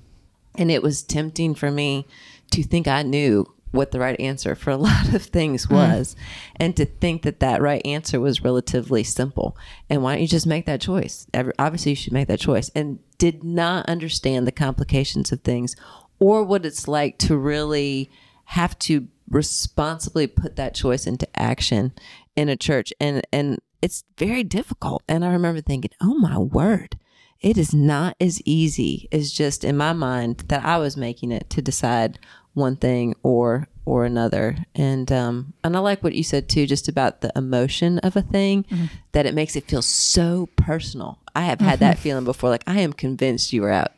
And 0.57 0.71
it 0.71 0.83
was 0.83 1.03
tempting 1.03 1.55
for 1.55 1.71
me 1.71 2.07
to 2.51 2.63
think 2.63 2.89
I 2.89 3.03
knew 3.03 3.47
what 3.71 3.93
the 3.93 4.01
right 4.01 4.19
answer 4.21 4.55
for 4.55 4.71
a 4.71 4.77
lot 4.89 5.13
of 5.15 5.23
things 5.23 5.65
hmm. 5.65 5.75
was 5.75 6.15
mm. 6.15 6.19
and 6.57 6.77
to 6.77 6.85
think 6.85 7.23
that 7.23 7.41
that 7.41 7.63
right 7.63 7.85
answer 7.85 8.21
was 8.21 8.43
relatively 8.43 9.05
simple. 9.05 9.57
And 9.89 10.03
why 10.03 10.13
don't 10.13 10.23
you 10.23 10.29
just 10.29 10.47
make 10.47 10.67
that 10.67 10.81
choice? 10.81 11.27
Every, 11.33 11.53
obviously 11.59 11.93
you 11.93 11.97
should 11.97 12.13
make 12.13 12.29
that 12.29 12.41
choice. 12.41 12.71
And 12.75 12.99
did 13.19 13.45
not 13.45 13.89
understand 13.89 14.47
the 14.47 14.53
complications 14.53 15.31
of 15.31 15.43
things 15.43 15.77
or 16.19 16.43
what 16.43 16.67
it's 16.67 16.89
like 16.89 17.19
to 17.19 17.37
really 17.37 18.11
have 18.47 18.79
to 18.81 19.07
responsibly 19.29 20.27
put 20.27 20.57
that 20.57 20.75
choice 20.75 21.07
into 21.07 21.29
action 21.39 21.93
in 22.35 22.49
a 22.49 22.57
church. 22.57 22.93
And 23.01 23.23
and 23.33 23.59
it's 23.83 24.05
very 24.19 24.43
difficult. 24.43 25.03
And 25.09 25.25
i 25.25 25.29
remember 25.29 25.61
thinking 25.61 25.91
oh 26.01 26.15
my 26.15 26.39
word 26.39 26.99
it 27.41 27.57
is 27.57 27.75
not 27.75 28.17
as 28.21 28.43
easy 28.45 29.09
as 29.13 29.33
just 29.33 29.65
in 29.65 29.77
my 29.77 29.93
mind 29.93 30.45
that 30.49 30.65
I 30.65 30.79
was 30.79 30.97
making 30.97 31.33
it 31.33 31.49
to 31.51 31.63
decide 31.63 32.19
one 32.55 32.77
thing 32.77 33.15
or 33.23 33.69
or 33.87 34.05
another. 34.05 34.57
And 34.75 35.11
um, 35.11 35.55
and 35.65 35.77
I 35.77 35.81
like 35.81 36.03
what 36.05 36.15
you 36.15 36.23
said 36.23 36.49
too, 36.49 36.67
just 36.67 36.89
about 36.89 37.23
the 37.23 37.33
emotion 37.35 37.99
of 38.01 38.17
a 38.17 38.23
thing, 38.23 38.65
mm-hmm. 38.65 38.87
that 39.13 39.27
it 39.27 39.35
makes 39.35 39.57
it 39.57 39.65
feel 39.65 39.83
so 39.83 40.49
personal. 40.57 41.19
I 41.35 41.43
have 41.43 41.61
had 41.61 41.75
mm-hmm. 41.75 41.85
that 41.85 41.99
feeling 41.99 42.25
before. 42.25 42.51
Like 42.51 42.65
I 42.67 42.81
am 42.81 42.93
convinced 42.93 43.53
you 43.53 43.65
are 43.65 43.71
out 43.71 43.93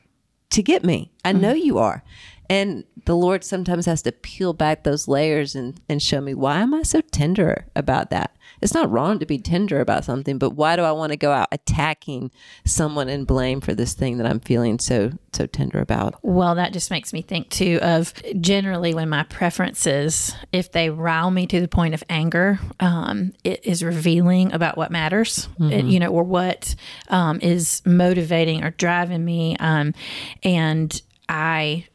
to 0.50 0.62
get 0.62 0.84
me. 0.84 1.10
I 1.24 1.32
mm-hmm. 1.32 1.42
know 1.42 1.52
you 1.52 1.78
are. 1.78 2.04
And 2.52 2.84
the 3.06 3.16
Lord 3.16 3.44
sometimes 3.44 3.86
has 3.86 4.02
to 4.02 4.12
peel 4.12 4.52
back 4.52 4.82
those 4.82 5.08
layers 5.08 5.54
and, 5.54 5.80
and 5.88 6.02
show 6.02 6.20
me 6.20 6.34
why 6.34 6.60
am 6.60 6.74
I 6.74 6.82
so 6.82 7.00
tender 7.00 7.64
about 7.74 8.10
that. 8.10 8.36
It's 8.60 8.74
not 8.74 8.90
wrong 8.90 9.18
to 9.20 9.24
be 9.24 9.38
tender 9.38 9.80
about 9.80 10.04
something, 10.04 10.36
but 10.36 10.50
why 10.50 10.76
do 10.76 10.82
I 10.82 10.92
want 10.92 11.12
to 11.12 11.16
go 11.16 11.32
out 11.32 11.48
attacking 11.50 12.30
someone 12.66 13.08
and 13.08 13.26
blame 13.26 13.62
for 13.62 13.72
this 13.72 13.94
thing 13.94 14.18
that 14.18 14.26
I'm 14.26 14.38
feeling 14.38 14.78
so 14.78 15.12
so 15.32 15.46
tender 15.46 15.80
about? 15.80 16.16
Well, 16.20 16.54
that 16.56 16.74
just 16.74 16.90
makes 16.90 17.14
me 17.14 17.22
think 17.22 17.48
too 17.48 17.78
of 17.80 18.12
generally 18.38 18.92
when 18.92 19.08
my 19.08 19.22
preferences, 19.22 20.36
if 20.52 20.72
they 20.72 20.90
rile 20.90 21.30
me 21.30 21.46
to 21.46 21.58
the 21.58 21.68
point 21.68 21.94
of 21.94 22.04
anger, 22.10 22.60
um, 22.80 23.32
it 23.44 23.64
is 23.64 23.82
revealing 23.82 24.52
about 24.52 24.76
what 24.76 24.90
matters, 24.90 25.48
mm-hmm. 25.58 25.72
it, 25.72 25.84
you 25.86 25.98
know, 25.98 26.10
or 26.10 26.22
what 26.22 26.74
um, 27.08 27.40
is 27.40 27.80
motivating 27.86 28.62
or 28.62 28.72
driving 28.72 29.24
me, 29.24 29.56
um, 29.58 29.94
and 30.42 31.00
I 31.30 31.86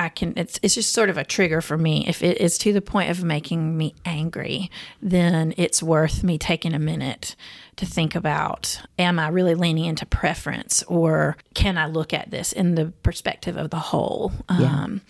I 0.00 0.08
can 0.08 0.32
it's 0.34 0.58
it's 0.62 0.74
just 0.74 0.94
sort 0.94 1.10
of 1.10 1.18
a 1.18 1.24
trigger 1.24 1.60
for 1.60 1.76
me. 1.76 2.06
If 2.08 2.22
it 2.22 2.40
is 2.40 2.56
to 2.58 2.72
the 2.72 2.80
point 2.80 3.10
of 3.10 3.22
making 3.22 3.76
me 3.76 3.94
angry, 4.06 4.70
then 5.02 5.52
it's 5.58 5.82
worth 5.82 6.24
me 6.24 6.38
taking 6.38 6.72
a 6.72 6.78
minute 6.78 7.36
to 7.76 7.84
think 7.84 8.14
about 8.14 8.80
am 8.98 9.18
I 9.18 9.28
really 9.28 9.54
leaning 9.54 9.84
into 9.84 10.06
preference 10.06 10.82
or 10.84 11.36
can 11.52 11.76
I 11.76 11.84
look 11.84 12.14
at 12.14 12.30
this 12.30 12.52
in 12.52 12.76
the 12.76 12.86
perspective 13.02 13.58
of 13.58 13.68
the 13.68 13.78
whole? 13.78 14.32
Yeah. 14.48 14.66
Um, 14.66 15.02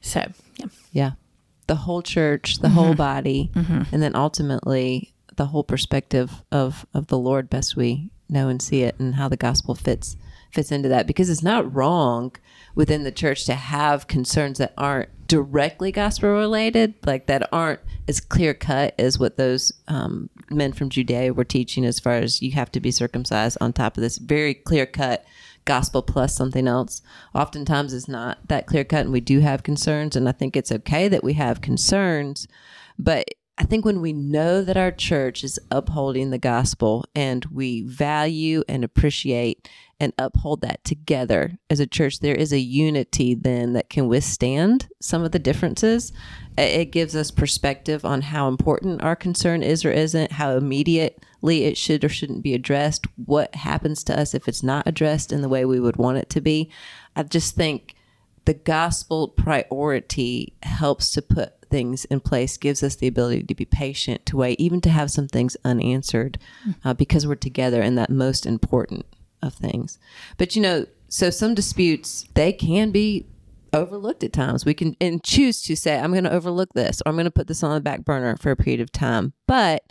so, 0.00 0.26
yeah. 0.56 0.66
Yeah. 0.90 1.10
The 1.68 1.76
whole 1.76 2.02
church, 2.02 2.58
the 2.58 2.66
mm-hmm. 2.66 2.76
whole 2.76 2.94
body, 2.94 3.52
mm-hmm. 3.54 3.82
and 3.92 4.02
then 4.02 4.16
ultimately 4.16 5.14
the 5.36 5.46
whole 5.46 5.64
perspective 5.64 6.42
of 6.50 6.84
of 6.92 7.06
the 7.06 7.18
Lord 7.18 7.48
best 7.48 7.76
we 7.76 8.10
know 8.28 8.48
and 8.48 8.60
see 8.60 8.82
it 8.82 8.98
and 8.98 9.14
how 9.14 9.28
the 9.28 9.36
gospel 9.36 9.76
fits 9.76 10.16
fits 10.50 10.72
into 10.72 10.88
that 10.88 11.06
because 11.06 11.30
it's 11.30 11.44
not 11.44 11.72
wrong 11.72 12.32
within 12.76 13.02
the 13.02 13.10
church 13.10 13.46
to 13.46 13.54
have 13.54 14.06
concerns 14.06 14.58
that 14.58 14.74
aren't 14.78 15.08
directly 15.26 15.90
gospel 15.90 16.28
related, 16.28 16.94
like 17.04 17.26
that 17.26 17.48
aren't 17.52 17.80
as 18.06 18.20
clear 18.20 18.54
cut 18.54 18.94
as 18.98 19.18
what 19.18 19.36
those 19.36 19.72
um, 19.88 20.30
men 20.50 20.72
from 20.72 20.90
Judea 20.90 21.34
were 21.34 21.42
teaching, 21.42 21.84
as 21.84 21.98
far 21.98 22.12
as 22.12 22.40
you 22.40 22.52
have 22.52 22.70
to 22.72 22.78
be 22.78 22.92
circumcised 22.92 23.58
on 23.60 23.72
top 23.72 23.96
of 23.96 24.02
this 24.02 24.18
very 24.18 24.54
clear 24.54 24.86
cut 24.86 25.24
gospel 25.64 26.02
plus 26.02 26.36
something 26.36 26.68
else. 26.68 27.02
Oftentimes 27.34 27.92
it's 27.92 28.06
not 28.06 28.46
that 28.46 28.66
clear 28.66 28.84
cut, 28.84 29.06
and 29.06 29.12
we 29.12 29.20
do 29.20 29.40
have 29.40 29.64
concerns, 29.64 30.14
and 30.14 30.28
I 30.28 30.32
think 30.32 30.54
it's 30.54 30.70
okay 30.70 31.08
that 31.08 31.24
we 31.24 31.32
have 31.32 31.60
concerns, 31.60 32.46
but 32.98 33.26
I 33.58 33.64
think 33.64 33.86
when 33.86 34.02
we 34.02 34.12
know 34.12 34.62
that 34.62 34.76
our 34.76 34.90
church 34.92 35.42
is 35.42 35.58
upholding 35.70 36.28
the 36.30 36.38
gospel 36.38 37.06
and 37.14 37.42
we 37.46 37.82
value 37.82 38.62
and 38.68 38.84
appreciate 38.84 39.66
and 39.98 40.12
uphold 40.18 40.60
that 40.60 40.84
together 40.84 41.58
as 41.70 41.80
a 41.80 41.86
church, 41.86 42.20
there 42.20 42.34
is 42.34 42.52
a 42.52 42.58
unity 42.58 43.34
then 43.34 43.72
that 43.72 43.88
can 43.88 44.08
withstand 44.08 44.88
some 45.00 45.24
of 45.24 45.32
the 45.32 45.38
differences. 45.38 46.12
It 46.58 46.86
gives 46.86 47.16
us 47.16 47.30
perspective 47.30 48.04
on 48.04 48.22
how 48.22 48.48
important 48.48 49.02
our 49.02 49.16
concern 49.16 49.62
is 49.62 49.84
or 49.84 49.90
isn't, 49.90 50.32
how 50.32 50.56
immediately 50.56 51.64
it 51.64 51.78
should 51.78 52.04
or 52.04 52.08
shouldn't 52.08 52.42
be 52.42 52.54
addressed, 52.54 53.06
what 53.16 53.54
happens 53.54 54.04
to 54.04 54.18
us 54.18 54.34
if 54.34 54.48
it's 54.48 54.62
not 54.62 54.86
addressed 54.86 55.32
in 55.32 55.40
the 55.40 55.48
way 55.48 55.64
we 55.64 55.80
would 55.80 55.96
want 55.96 56.18
it 56.18 56.28
to 56.30 56.40
be. 56.40 56.70
I 57.14 57.22
just 57.22 57.56
think 57.56 57.94
the 58.44 58.54
gospel 58.54 59.28
priority 59.28 60.54
helps 60.62 61.10
to 61.12 61.22
put 61.22 61.54
things 61.68 62.04
in 62.04 62.20
place 62.20 62.56
gives 62.56 62.82
us 62.82 62.94
the 62.96 63.08
ability 63.08 63.42
to 63.42 63.54
be 63.54 63.64
patient, 63.64 64.24
to 64.26 64.36
wait, 64.36 64.60
even 64.60 64.80
to 64.82 64.90
have 64.90 65.10
some 65.10 65.26
things 65.26 65.56
unanswered 65.64 66.38
uh, 66.84 66.94
because 66.94 67.26
we're 67.26 67.34
together 67.34 67.82
in 67.82 67.96
that 67.96 68.10
most 68.10 68.46
important 68.46 69.04
of 69.42 69.54
things. 69.54 69.98
But 70.36 70.56
you 70.56 70.62
know, 70.62 70.86
so 71.08 71.30
some 71.30 71.54
disputes, 71.54 72.26
they 72.34 72.52
can 72.52 72.90
be 72.90 73.26
overlooked 73.72 74.24
at 74.24 74.32
times. 74.32 74.64
We 74.64 74.74
can 74.74 74.96
and 75.00 75.22
choose 75.22 75.62
to 75.62 75.76
say, 75.76 75.98
I'm 75.98 76.12
going 76.12 76.24
to 76.24 76.32
overlook 76.32 76.72
this 76.74 77.00
or 77.04 77.10
I'm 77.10 77.16
going 77.16 77.24
to 77.26 77.30
put 77.30 77.46
this 77.46 77.62
on 77.62 77.74
the 77.74 77.80
back 77.80 78.04
burner 78.04 78.36
for 78.36 78.50
a 78.50 78.56
period 78.56 78.80
of 78.80 78.90
time. 78.90 79.32
But 79.46 79.82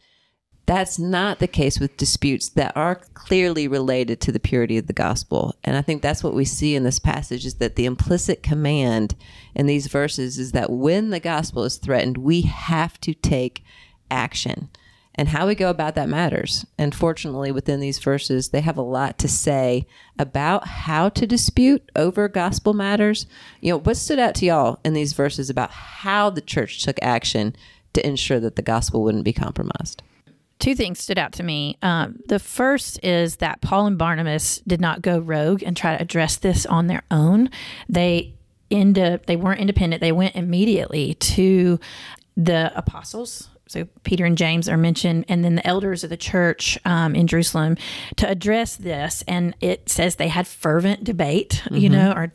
that's 0.66 0.98
not 0.98 1.40
the 1.40 1.48
case 1.48 1.80
with 1.80 1.98
disputes 1.98 2.50
that 2.50 2.76
are 2.76 2.96
clearly 3.14 3.68
related 3.68 4.20
to 4.22 4.32
the 4.32 4.40
purity 4.40 4.78
of 4.78 4.88
the 4.88 4.94
gospel. 4.94 5.54
And 5.64 5.78
I 5.78 5.82
think 5.82 6.02
that's 6.02 6.24
what 6.24 6.34
we 6.34 6.46
see 6.46 6.76
in 6.76 6.84
this 6.84 6.98
passage 6.98 7.46
is 7.46 7.56
that 7.56 7.76
the 7.76 7.86
implicit 7.86 8.42
command 8.42 9.16
in 9.54 9.68
these 9.68 9.88
verses 9.88 10.40
is 10.40 10.54
that 10.54 10.72
when 10.72 11.12
the 11.12 11.20
gospel 11.20 11.64
is 11.64 11.78
threatened, 11.78 12.18
we 12.18 12.42
have 12.42 13.00
to 13.02 13.14
take 13.14 13.64
action. 14.10 14.70
And 15.18 15.30
how 15.30 15.48
we 15.48 15.56
go 15.56 15.70
about 15.70 15.96
that 15.96 16.10
matters. 16.10 16.66
And 16.78 16.94
fortunately, 16.94 17.52
within 17.52 17.80
these 17.80 18.00
verses, 18.00 18.50
they 18.50 18.62
have 18.62 18.78
a 18.78 18.82
lot 18.82 19.18
to 19.20 19.28
say 19.30 19.88
about 20.20 20.68
how 20.68 21.10
to 21.10 21.26
dispute 21.26 21.90
over 21.96 22.28
gospel 22.28 22.74
matters. 22.74 23.26
You 23.62 23.72
know, 23.72 23.80
what 23.80 23.98
stood 23.98 24.20
out 24.20 24.36
to 24.36 24.46
y'all 24.46 24.80
in 24.84 24.94
these 24.94 25.14
verses 25.14 25.50
about 25.50 25.72
how 25.72 26.30
the 26.30 26.42
church 26.42 26.84
took 26.84 26.98
action 27.02 27.56
to 27.94 28.06
ensure 28.06 28.42
that 28.42 28.58
the 28.58 28.62
gospel 28.62 29.04
wouldn't 29.04 29.24
be 29.24 29.34
compromised? 29.34 30.04
two 30.60 30.76
things 30.76 31.00
stood 31.00 31.18
out 31.18 31.34
to 31.34 31.44
me. 31.44 31.78
Um, 31.82 32.20
the 32.28 32.40
first 32.40 33.04
is 33.04 33.38
that 33.38 33.62
Paul 33.62 33.88
and 33.88 33.98
Barnabas 33.98 34.60
did 34.66 34.82
not 34.82 35.02
go 35.02 35.20
rogue 35.20 35.64
and 35.64 35.76
try 35.76 35.96
to 35.96 36.02
address 36.02 36.38
this 36.38 36.66
on 36.66 36.88
their 36.88 37.04
own. 37.12 37.50
They 37.90 38.34
end 38.72 38.98
up, 38.98 39.26
they 39.26 39.36
weren't 39.36 39.60
independent. 39.60 40.02
They 40.02 40.12
went 40.12 40.36
immediately 40.36 41.16
to 41.16 41.80
the 42.36 42.72
apostles. 42.76 43.50
So 43.68 43.88
Peter 44.04 44.26
and 44.26 44.38
James 44.38 44.70
are 44.70 44.78
mentioned, 44.78 45.26
and 45.28 45.44
then 45.44 45.56
the 45.56 45.68
elders 45.68 46.04
of 46.04 46.10
the 46.10 46.18
church 46.18 46.78
um, 46.86 47.16
in 47.16 47.26
Jerusalem 47.26 47.78
to 48.18 48.30
address 48.30 48.76
this. 48.76 49.24
And 49.28 49.56
it 49.60 49.90
says 49.90 50.16
they 50.16 50.28
had 50.28 50.48
fervent 50.48 51.04
debate, 51.04 51.64
mm-hmm. 51.66 51.76
you 51.76 51.90
know, 51.90 52.12
or, 52.12 52.32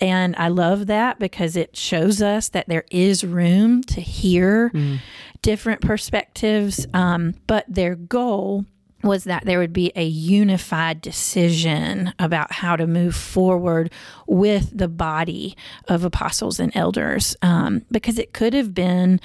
and 0.00 0.34
I 0.36 0.48
love 0.48 0.88
that 0.88 1.18
because 1.18 1.56
it 1.56 1.76
shows 1.76 2.20
us 2.20 2.48
that 2.50 2.68
there 2.68 2.84
is 2.90 3.24
room 3.24 3.82
to 3.84 4.00
hear 4.00 4.70
mm 4.70 4.98
different 5.42 5.80
perspectives, 5.80 6.86
um, 6.94 7.34
but 7.46 7.64
their 7.68 7.96
goal 7.96 8.64
was 9.02 9.24
that 9.24 9.44
there 9.44 9.58
would 9.58 9.72
be 9.72 9.92
a 9.96 10.04
unified 10.04 11.00
decision 11.00 12.14
about 12.20 12.52
how 12.52 12.76
to 12.76 12.86
move 12.86 13.16
forward 13.16 13.92
with 14.28 14.76
the 14.76 14.86
body 14.86 15.56
of 15.88 16.04
apostles 16.04 16.60
and 16.60 16.74
elders 16.76 17.36
um, 17.42 17.84
because 17.90 18.18
it 18.18 18.32
could 18.32 18.54
have 18.54 18.72
been 18.72 19.20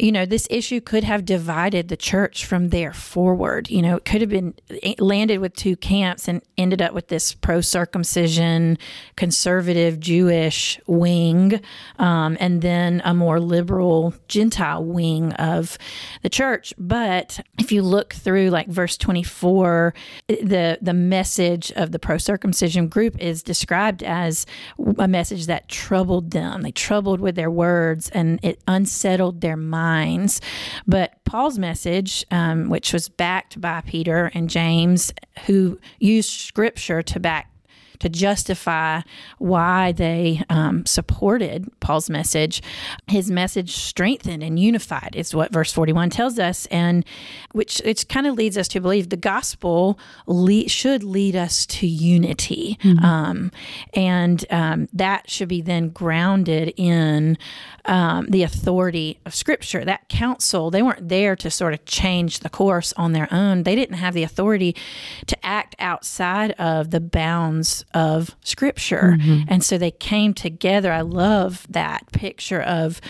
you 0.00 0.12
know, 0.12 0.24
this 0.24 0.46
issue 0.50 0.80
could 0.80 1.04
have 1.04 1.26
divided 1.26 1.88
the 1.88 1.96
church 1.96 2.46
from 2.46 2.70
there 2.70 2.92
forward. 2.92 3.68
You 3.70 3.82
know, 3.82 3.96
it 3.96 4.06
could 4.06 4.22
have 4.22 4.30
been 4.30 4.54
landed 4.98 5.38
with 5.38 5.54
two 5.54 5.76
camps 5.76 6.26
and 6.26 6.40
ended 6.56 6.80
up 6.80 6.94
with 6.94 7.08
this 7.08 7.34
pro 7.34 7.60
circumcision, 7.60 8.78
conservative 9.16 10.00
Jewish 10.00 10.80
wing, 10.86 11.60
um, 11.98 12.38
and 12.40 12.62
then 12.62 13.02
a 13.04 13.12
more 13.12 13.40
liberal 13.40 14.14
Gentile 14.26 14.82
wing 14.84 15.32
of 15.34 15.76
the 16.22 16.30
church. 16.30 16.72
But 16.78 17.40
if 17.58 17.70
you 17.70 17.82
look 17.82 18.14
through 18.14 18.48
like 18.48 18.68
verse 18.68 18.96
24, 18.96 19.92
the, 20.28 20.78
the 20.80 20.94
message 20.94 21.72
of 21.72 21.92
the 21.92 21.98
pro 21.98 22.16
circumcision 22.16 22.88
group 22.88 23.18
is 23.20 23.42
described 23.42 24.02
as 24.02 24.46
a 24.98 25.08
message 25.08 25.46
that 25.46 25.68
troubled 25.68 26.30
them. 26.30 26.62
They 26.62 26.72
troubled 26.72 27.20
with 27.20 27.34
their 27.34 27.50
words 27.50 28.08
and 28.10 28.40
it 28.42 28.62
unsettled 28.66 29.42
their 29.42 29.58
mind 29.58 29.89
minds. 29.90 30.40
But 30.86 31.22
Paul's 31.24 31.58
message, 31.58 32.24
um, 32.30 32.68
which 32.68 32.92
was 32.92 33.08
backed 33.08 33.60
by 33.60 33.80
Peter 33.82 34.30
and 34.34 34.48
James, 34.48 35.12
who 35.46 35.78
used 35.98 36.30
scripture 36.30 37.02
to 37.02 37.20
back 37.20 37.50
to 38.00 38.08
justify 38.08 39.00
why 39.38 39.92
they 39.92 40.42
um, 40.50 40.84
supported 40.84 41.70
Paul's 41.80 42.10
message. 42.10 42.62
His 43.06 43.30
message 43.30 43.76
strengthened 43.76 44.42
and 44.42 44.58
unified 44.58 45.14
is 45.14 45.34
what 45.34 45.52
verse 45.52 45.72
41 45.72 46.10
tells 46.10 46.38
us, 46.38 46.66
and 46.66 47.04
which 47.52 47.80
which 47.84 48.08
kind 48.08 48.26
of 48.26 48.34
leads 48.34 48.58
us 48.58 48.68
to 48.68 48.80
believe 48.80 49.08
the 49.08 49.16
gospel 49.16 49.98
le- 50.26 50.68
should 50.68 51.04
lead 51.04 51.36
us 51.36 51.66
to 51.66 51.86
unity, 51.86 52.78
mm-hmm. 52.82 53.04
um, 53.04 53.52
and 53.94 54.44
um, 54.50 54.88
that 54.92 55.30
should 55.30 55.48
be 55.48 55.60
then 55.60 55.90
grounded 55.90 56.72
in 56.76 57.38
um, 57.84 58.26
the 58.28 58.42
authority 58.42 59.18
of 59.26 59.34
Scripture. 59.34 59.84
That 59.84 60.08
council, 60.08 60.70
they 60.70 60.82
weren't 60.82 61.08
there 61.08 61.36
to 61.36 61.50
sort 61.50 61.74
of 61.74 61.84
change 61.84 62.40
the 62.40 62.48
course 62.48 62.92
on 62.96 63.12
their 63.12 63.28
own. 63.32 63.62
They 63.64 63.74
didn't 63.74 63.96
have 63.96 64.14
the 64.14 64.22
authority 64.22 64.74
to 65.26 65.46
act 65.46 65.76
outside 65.78 66.52
of 66.52 66.90
the 66.90 67.00
bounds 67.00 67.84
of 67.94 68.36
Scripture. 68.44 69.16
Mm-hmm. 69.18 69.44
And 69.48 69.64
so 69.64 69.78
they 69.78 69.90
came 69.90 70.34
together. 70.34 70.92
I 70.92 71.00
love 71.00 71.66
that 71.70 72.10
picture 72.12 72.60
of 72.60 73.00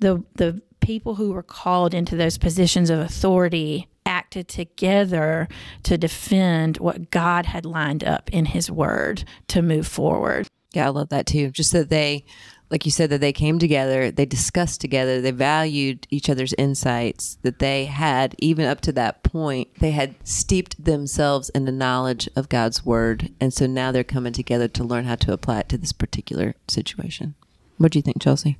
the 0.00 0.24
the 0.34 0.62
people 0.80 1.16
who 1.16 1.32
were 1.32 1.42
called 1.42 1.92
into 1.92 2.16
those 2.16 2.38
positions 2.38 2.88
of 2.88 2.98
authority 2.98 3.88
acted 4.06 4.48
together 4.48 5.48
to 5.82 5.98
defend 5.98 6.78
what 6.78 7.10
God 7.10 7.46
had 7.46 7.66
lined 7.66 8.02
up 8.04 8.30
in 8.32 8.46
His 8.46 8.70
Word 8.70 9.24
to 9.48 9.60
move 9.60 9.86
forward. 9.86 10.48
Yeah, 10.72 10.86
I 10.86 10.90
love 10.90 11.10
that 11.10 11.26
too. 11.26 11.50
Just 11.50 11.72
that 11.72 11.90
they 11.90 12.24
like 12.70 12.84
you 12.84 12.90
said, 12.90 13.10
that 13.10 13.20
they 13.20 13.32
came 13.32 13.58
together, 13.58 14.10
they 14.10 14.26
discussed 14.26 14.80
together, 14.80 15.20
they 15.20 15.30
valued 15.30 16.06
each 16.10 16.28
other's 16.28 16.52
insights, 16.54 17.38
that 17.42 17.58
they 17.58 17.86
had, 17.86 18.34
even 18.38 18.66
up 18.66 18.80
to 18.82 18.92
that 18.92 19.22
point, 19.22 19.68
they 19.78 19.92
had 19.92 20.14
steeped 20.22 20.84
themselves 20.84 21.48
in 21.50 21.64
the 21.64 21.72
knowledge 21.72 22.28
of 22.36 22.48
God's 22.48 22.84
word. 22.84 23.30
And 23.40 23.54
so 23.54 23.66
now 23.66 23.90
they're 23.90 24.04
coming 24.04 24.32
together 24.32 24.68
to 24.68 24.84
learn 24.84 25.04
how 25.04 25.16
to 25.16 25.32
apply 25.32 25.60
it 25.60 25.68
to 25.70 25.78
this 25.78 25.92
particular 25.92 26.54
situation. 26.68 27.34
What 27.78 27.92
do 27.92 27.98
you 27.98 28.02
think, 28.02 28.20
Chelsea? 28.20 28.58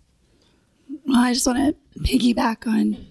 Well, 1.07 1.21
I 1.21 1.35
just 1.35 1.47
want 1.47 1.59
to 1.59 2.01
piggyback 2.01 2.67
on 2.67 3.07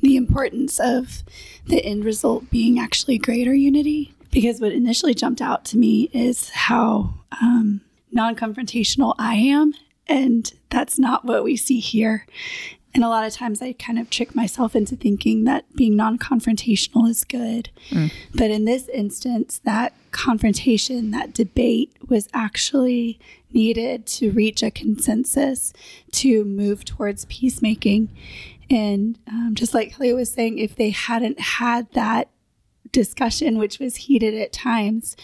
the 0.00 0.16
importance 0.16 0.78
of 0.78 1.22
the 1.66 1.84
end 1.84 2.04
result 2.04 2.50
being 2.50 2.78
actually 2.78 3.18
greater 3.18 3.54
unity. 3.54 4.14
Because 4.30 4.60
what 4.60 4.72
initially 4.72 5.14
jumped 5.14 5.40
out 5.40 5.64
to 5.66 5.78
me 5.78 6.10
is 6.12 6.50
how 6.50 7.14
um, 7.40 7.80
non 8.12 8.36
confrontational 8.36 9.14
I 9.18 9.34
am. 9.36 9.72
And 10.08 10.50
that's 10.70 10.98
not 10.98 11.24
what 11.24 11.44
we 11.44 11.56
see 11.56 11.80
here. 11.80 12.26
And 12.94 13.04
a 13.04 13.08
lot 13.08 13.26
of 13.26 13.32
times 13.34 13.60
I 13.60 13.74
kind 13.74 13.98
of 13.98 14.08
trick 14.08 14.34
myself 14.34 14.74
into 14.74 14.96
thinking 14.96 15.44
that 15.44 15.64
being 15.76 15.94
non 15.94 16.18
confrontational 16.18 17.08
is 17.08 17.22
good. 17.24 17.70
Mm. 17.90 18.10
But 18.34 18.50
in 18.50 18.64
this 18.64 18.88
instance, 18.88 19.60
that 19.64 19.92
confrontation, 20.10 21.10
that 21.10 21.34
debate 21.34 21.92
was 22.08 22.28
actually 22.32 23.20
needed 23.52 24.06
to 24.06 24.30
reach 24.30 24.62
a 24.62 24.70
consensus 24.70 25.72
to 26.12 26.44
move 26.44 26.84
towards 26.84 27.26
peacemaking. 27.26 28.08
And 28.70 29.18
um, 29.28 29.52
just 29.54 29.74
like 29.74 29.92
Kelly 29.92 30.12
was 30.12 30.30
saying, 30.30 30.58
if 30.58 30.74
they 30.76 30.90
hadn't 30.90 31.40
had 31.40 31.90
that 31.92 32.28
discussion, 32.90 33.58
which 33.58 33.78
was 33.78 33.96
heated 33.96 34.34
at 34.34 34.52
times, 34.52 35.16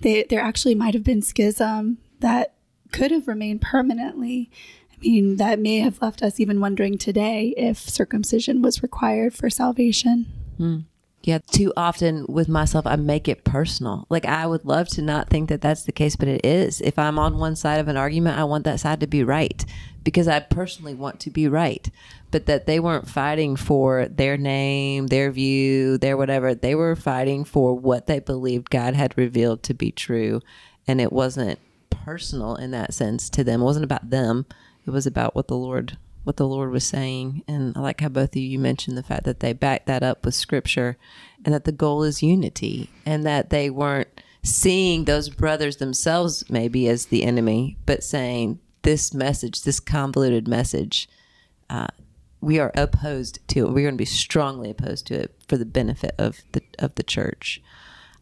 they, 0.00 0.22
there 0.22 0.40
actually 0.40 0.74
might 0.74 0.94
have 0.94 1.04
been 1.04 1.22
schism 1.22 1.98
that 2.20 2.54
could 2.92 3.10
have 3.10 3.28
remained 3.28 3.60
permanently. 3.60 4.50
I 4.92 4.96
mean, 5.00 5.36
that 5.36 5.58
may 5.58 5.78
have 5.78 6.02
left 6.02 6.22
us 6.22 6.40
even 6.40 6.60
wondering 6.60 6.98
today 6.98 7.54
if 7.56 7.78
circumcision 7.78 8.62
was 8.62 8.82
required 8.82 9.34
for 9.34 9.48
salvation. 9.48 10.26
Hmm. 10.56 10.78
Yeah, 11.22 11.38
too 11.50 11.72
often 11.76 12.24
with 12.28 12.48
myself, 12.48 12.86
I 12.86 12.96
make 12.96 13.28
it 13.28 13.44
personal. 13.44 14.06
Like, 14.08 14.24
I 14.24 14.46
would 14.46 14.64
love 14.64 14.88
to 14.90 15.02
not 15.02 15.28
think 15.28 15.48
that 15.48 15.60
that's 15.60 15.82
the 15.82 15.92
case, 15.92 16.16
but 16.16 16.28
it 16.28 16.46
is. 16.46 16.80
If 16.80 16.98
I'm 16.98 17.18
on 17.18 17.38
one 17.38 17.56
side 17.56 17.80
of 17.80 17.88
an 17.88 17.96
argument, 17.96 18.38
I 18.38 18.44
want 18.44 18.64
that 18.64 18.80
side 18.80 19.00
to 19.00 19.06
be 19.06 19.24
right 19.24 19.64
because 20.04 20.28
I 20.28 20.40
personally 20.40 20.94
want 20.94 21.20
to 21.20 21.30
be 21.30 21.48
right. 21.48 21.90
But 22.30 22.46
that 22.46 22.66
they 22.66 22.80
weren't 22.80 23.08
fighting 23.08 23.56
for 23.56 24.06
their 24.06 24.36
name, 24.36 25.08
their 25.08 25.30
view, 25.30 25.98
their 25.98 26.16
whatever. 26.16 26.54
They 26.54 26.74
were 26.74 26.96
fighting 26.96 27.44
for 27.44 27.74
what 27.74 28.06
they 28.06 28.20
believed 28.20 28.70
God 28.70 28.94
had 28.94 29.18
revealed 29.18 29.62
to 29.64 29.74
be 29.74 29.90
true. 29.90 30.40
And 30.86 31.00
it 31.00 31.12
wasn't 31.12 31.58
personal 32.08 32.56
in 32.56 32.70
that 32.70 32.94
sense 32.94 33.28
to 33.28 33.44
them. 33.44 33.60
It 33.60 33.64
wasn't 33.64 33.84
about 33.84 34.08
them. 34.08 34.46
It 34.86 34.90
was 34.90 35.06
about 35.06 35.34
what 35.34 35.48
the 35.48 35.56
Lord 35.56 35.98
what 36.24 36.36
the 36.36 36.48
Lord 36.48 36.70
was 36.70 36.84
saying. 36.84 37.42
And 37.46 37.76
I 37.76 37.80
like 37.80 38.00
how 38.00 38.08
both 38.08 38.30
of 38.30 38.36
you 38.36 38.58
mentioned 38.58 38.96
the 38.98 39.02
fact 39.02 39.24
that 39.24 39.40
they 39.40 39.52
backed 39.52 39.86
that 39.86 40.02
up 40.02 40.24
with 40.24 40.34
scripture 40.34 40.98
and 41.44 41.54
that 41.54 41.64
the 41.64 41.72
goal 41.72 42.02
is 42.02 42.22
unity 42.22 42.90
and 43.06 43.24
that 43.24 43.48
they 43.48 43.70
weren't 43.70 44.08
seeing 44.42 45.04
those 45.04 45.30
brothers 45.30 45.76
themselves 45.76 46.44
maybe 46.50 46.88
as 46.88 47.06
the 47.06 47.24
enemy, 47.24 47.78
but 47.86 48.02
saying 48.02 48.58
this 48.82 49.14
message, 49.14 49.62
this 49.62 49.80
convoluted 49.80 50.46
message, 50.48 51.08
uh, 51.70 51.86
we 52.40 52.58
are 52.58 52.72
opposed 52.74 53.46
to 53.48 53.60
it. 53.60 53.72
We're 53.72 53.86
going 53.86 53.94
to 53.94 53.98
be 53.98 54.04
strongly 54.04 54.70
opposed 54.70 55.06
to 55.08 55.14
it 55.14 55.34
for 55.46 55.56
the 55.56 55.66
benefit 55.66 56.14
of 56.18 56.40
the 56.52 56.62
of 56.78 56.94
the 56.96 57.02
church. 57.02 57.62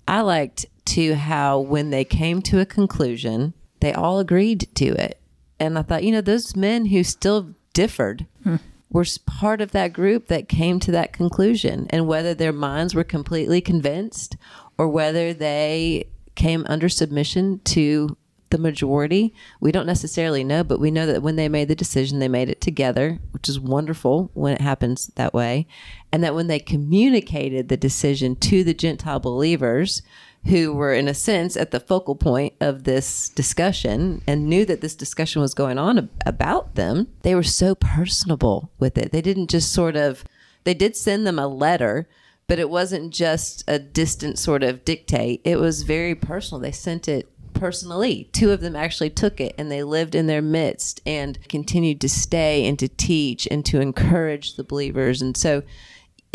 I 0.06 0.20
liked 0.20 0.66
to 0.86 1.14
how 1.16 1.58
when 1.58 1.90
they 1.90 2.04
came 2.04 2.40
to 2.42 2.60
a 2.60 2.66
conclusion, 2.66 3.52
they 3.80 3.92
all 3.92 4.18
agreed 4.18 4.68
to 4.76 4.86
it. 4.86 5.20
And 5.58 5.78
I 5.78 5.82
thought, 5.82 6.04
you 6.04 6.12
know, 6.12 6.20
those 6.20 6.56
men 6.56 6.86
who 6.86 7.02
still 7.02 7.54
differed 7.72 8.26
hmm. 8.42 8.56
were 8.90 9.04
part 9.26 9.60
of 9.60 9.72
that 9.72 9.92
group 9.92 10.28
that 10.28 10.48
came 10.48 10.80
to 10.80 10.90
that 10.92 11.12
conclusion. 11.12 11.86
And 11.90 12.06
whether 12.06 12.34
their 12.34 12.52
minds 12.52 12.94
were 12.94 13.04
completely 13.04 13.60
convinced 13.60 14.36
or 14.78 14.88
whether 14.88 15.32
they 15.32 16.08
came 16.34 16.66
under 16.68 16.88
submission 16.88 17.60
to 17.64 18.16
the 18.50 18.58
majority, 18.58 19.34
we 19.60 19.72
don't 19.72 19.86
necessarily 19.86 20.44
know, 20.44 20.62
but 20.62 20.78
we 20.78 20.90
know 20.90 21.06
that 21.06 21.22
when 21.22 21.36
they 21.36 21.48
made 21.48 21.68
the 21.68 21.74
decision, 21.74 22.18
they 22.18 22.28
made 22.28 22.48
it 22.48 22.60
together, 22.60 23.18
which 23.32 23.48
is 23.48 23.58
wonderful 23.58 24.30
when 24.34 24.54
it 24.54 24.60
happens 24.60 25.08
that 25.16 25.34
way. 25.34 25.66
And 26.12 26.22
that 26.22 26.34
when 26.34 26.46
they 26.46 26.60
communicated 26.60 27.68
the 27.68 27.76
decision 27.76 28.36
to 28.36 28.62
the 28.62 28.74
Gentile 28.74 29.18
believers, 29.18 30.02
who 30.46 30.72
were, 30.72 30.92
in 30.92 31.08
a 31.08 31.14
sense, 31.14 31.56
at 31.56 31.70
the 31.70 31.80
focal 31.80 32.14
point 32.14 32.54
of 32.60 32.84
this 32.84 33.28
discussion 33.30 34.22
and 34.26 34.48
knew 34.48 34.64
that 34.64 34.80
this 34.80 34.94
discussion 34.94 35.42
was 35.42 35.54
going 35.54 35.78
on 35.78 36.08
about 36.24 36.74
them, 36.74 37.08
they 37.22 37.34
were 37.34 37.42
so 37.42 37.74
personable 37.74 38.70
with 38.78 38.96
it. 38.96 39.12
They 39.12 39.22
didn't 39.22 39.50
just 39.50 39.72
sort 39.72 39.96
of, 39.96 40.24
they 40.64 40.74
did 40.74 40.96
send 40.96 41.26
them 41.26 41.38
a 41.38 41.48
letter, 41.48 42.08
but 42.46 42.58
it 42.58 42.70
wasn't 42.70 43.12
just 43.12 43.64
a 43.66 43.78
distant 43.78 44.38
sort 44.38 44.62
of 44.62 44.84
dictate. 44.84 45.40
It 45.44 45.58
was 45.58 45.82
very 45.82 46.14
personal. 46.14 46.60
They 46.60 46.72
sent 46.72 47.08
it 47.08 47.28
personally. 47.52 48.28
Two 48.32 48.52
of 48.52 48.60
them 48.60 48.76
actually 48.76 49.10
took 49.10 49.40
it 49.40 49.54
and 49.58 49.70
they 49.70 49.82
lived 49.82 50.14
in 50.14 50.26
their 50.26 50.42
midst 50.42 51.00
and 51.04 51.38
continued 51.48 52.00
to 52.02 52.08
stay 52.08 52.66
and 52.66 52.78
to 52.78 52.88
teach 52.88 53.48
and 53.50 53.64
to 53.66 53.80
encourage 53.80 54.54
the 54.54 54.64
believers. 54.64 55.22
And 55.22 55.36
so, 55.36 55.62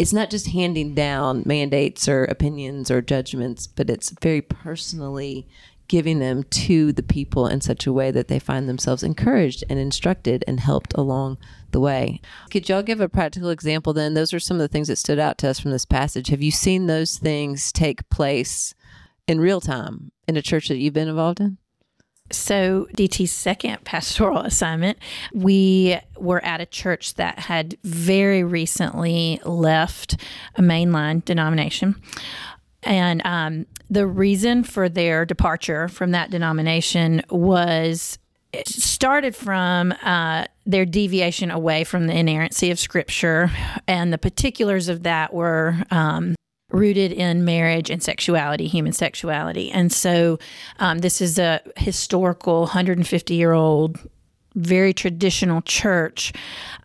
it's 0.02 0.12
not 0.12 0.32
just 0.32 0.48
handing 0.48 0.96
down 0.96 1.44
mandates 1.46 2.08
or 2.08 2.24
opinions 2.24 2.90
or 2.90 3.04
judgments, 3.04 3.68
but 3.68 3.88
it's 3.88 4.10
very 4.20 4.42
personally 4.42 5.48
giving 5.88 6.18
them 6.18 6.42
to 6.46 6.92
the 6.92 7.04
people 7.04 7.46
in 7.46 7.62
such 7.62 7.86
a 7.86 7.94
way 7.94 8.10
that 8.10 8.28
they 8.28 8.40
find 8.40 8.68
themselves 8.68 9.04
encouraged 9.04 9.64
and 9.70 9.78
instructed 9.78 10.44
and 10.48 10.60
helped 10.60 10.92
along 10.96 11.38
the 11.70 11.80
way. 11.80 12.20
Could 12.50 12.68
y'all 12.68 12.82
give 12.82 13.00
a 13.00 13.08
practical 13.08 13.52
example 13.52 13.94
then? 13.94 14.16
Those 14.16 14.34
are 14.34 14.40
some 14.40 14.56
of 14.56 14.62
the 14.62 14.68
things 14.68 14.88
that 14.88 14.96
stood 14.96 15.20
out 15.20 15.38
to 15.38 15.50
us 15.50 15.60
from 15.60 15.70
this 15.70 15.86
passage. 15.86 16.30
Have 16.30 16.42
you 16.42 16.50
seen 16.50 16.88
those 16.88 17.20
things 17.20 17.72
take 17.72 18.10
place 18.10 18.74
in 19.28 19.40
real 19.40 19.62
time 19.62 20.12
in 20.28 20.36
a 20.36 20.42
church 20.42 20.68
that 20.70 20.78
you've 20.78 20.96
been 20.96 21.10
involved 21.10 21.40
in? 21.40 21.60
So, 22.34 22.88
DT's 22.96 23.32
second 23.32 23.84
pastoral 23.84 24.40
assignment, 24.40 24.98
we 25.34 26.00
were 26.18 26.44
at 26.44 26.62
a 26.62 26.66
church 26.66 27.16
that 27.16 27.40
had 27.40 27.78
very 27.84 28.44
recently 28.44 29.40
left 29.46 30.18
a 30.56 30.62
mainline 30.62 31.24
denomination. 31.26 32.02
And 32.84 33.22
um, 33.26 33.68
the 33.90 34.08
reason 34.08 34.64
for 34.64 34.90
their 34.90 35.26
departure 35.26 35.88
from 35.88 36.12
that 36.12 36.32
denomination 36.32 37.22
was 37.30 38.18
it 38.54 38.68
started 38.68 39.36
from 39.36 39.94
uh, 40.04 40.46
their 40.66 40.86
deviation 40.86 41.52
away 41.52 41.84
from 41.84 42.08
the 42.08 42.14
inerrancy 42.14 42.72
of 42.72 42.80
Scripture. 42.80 43.52
And 43.88 44.12
the 44.12 44.18
particulars 44.18 44.90
of 44.90 45.04
that 45.04 45.34
were 45.34 45.84
um, 45.90 46.36
rooted 46.74 47.12
in 47.12 47.46
marriage 47.46 47.90
and 47.90 48.02
sexuality, 48.02 48.68
human 48.68 48.94
sexuality. 48.94 49.72
And 49.72 49.92
so 49.92 50.40
um, 50.80 51.00
this 51.00 51.22
is 51.22 51.38
a 51.40 51.62
historical 51.78 52.62
150 52.62 53.34
year 53.34 53.54
old, 53.54 54.00
very 54.56 54.94
traditional 54.94 55.62
church. 55.62 56.34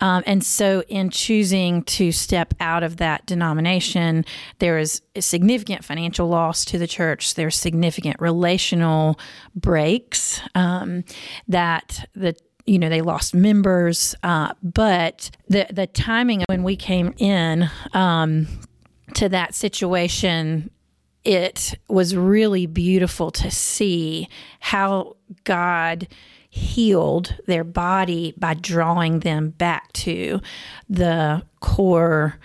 Um, 0.01 0.23
and 0.27 0.45
so, 0.45 0.83
in 0.89 1.11
choosing 1.11 1.83
to 1.85 2.13
step 2.13 2.55
out 2.61 2.83
of 2.83 2.99
that 2.99 3.27
denomination, 3.27 4.25
there 4.59 4.79
is 4.79 5.03
a 5.15 5.23
significant 5.23 5.85
financial 5.85 6.29
loss 6.29 6.65
to 6.67 6.79
the 6.79 6.87
church. 6.87 7.35
There's 7.35 7.57
significant 7.57 8.21
relational 8.21 9.19
breaks 9.55 10.41
um, 10.55 11.05
that 11.49 12.09
the 12.15 12.37
you 12.67 12.79
know 12.79 12.89
they 12.89 13.01
lost 13.01 13.35
members, 13.35 14.15
uh, 14.23 14.53
but 14.63 15.31
the 15.49 15.67
the 15.71 15.87
timing 15.87 16.45
when 16.49 16.63
we 16.63 16.77
came 16.77 17.15
in 17.19 17.71
um, 17.95 18.47
to 19.17 19.29
that 19.31 19.55
situation, 19.55 20.71
it 21.25 21.75
was 21.89 22.15
really 22.15 22.67
beautiful 22.67 23.31
to 23.33 23.51
see 23.51 24.29
how 24.61 25.17
God 25.45 26.07
healed 26.51 27.35
their 27.47 27.65
body 27.65 28.35
by 28.37 28.55
drawing 28.55 29.21
them 29.21 29.51
back 29.51 29.93
to 29.93 30.41
the 30.89 31.43
core 31.61 32.39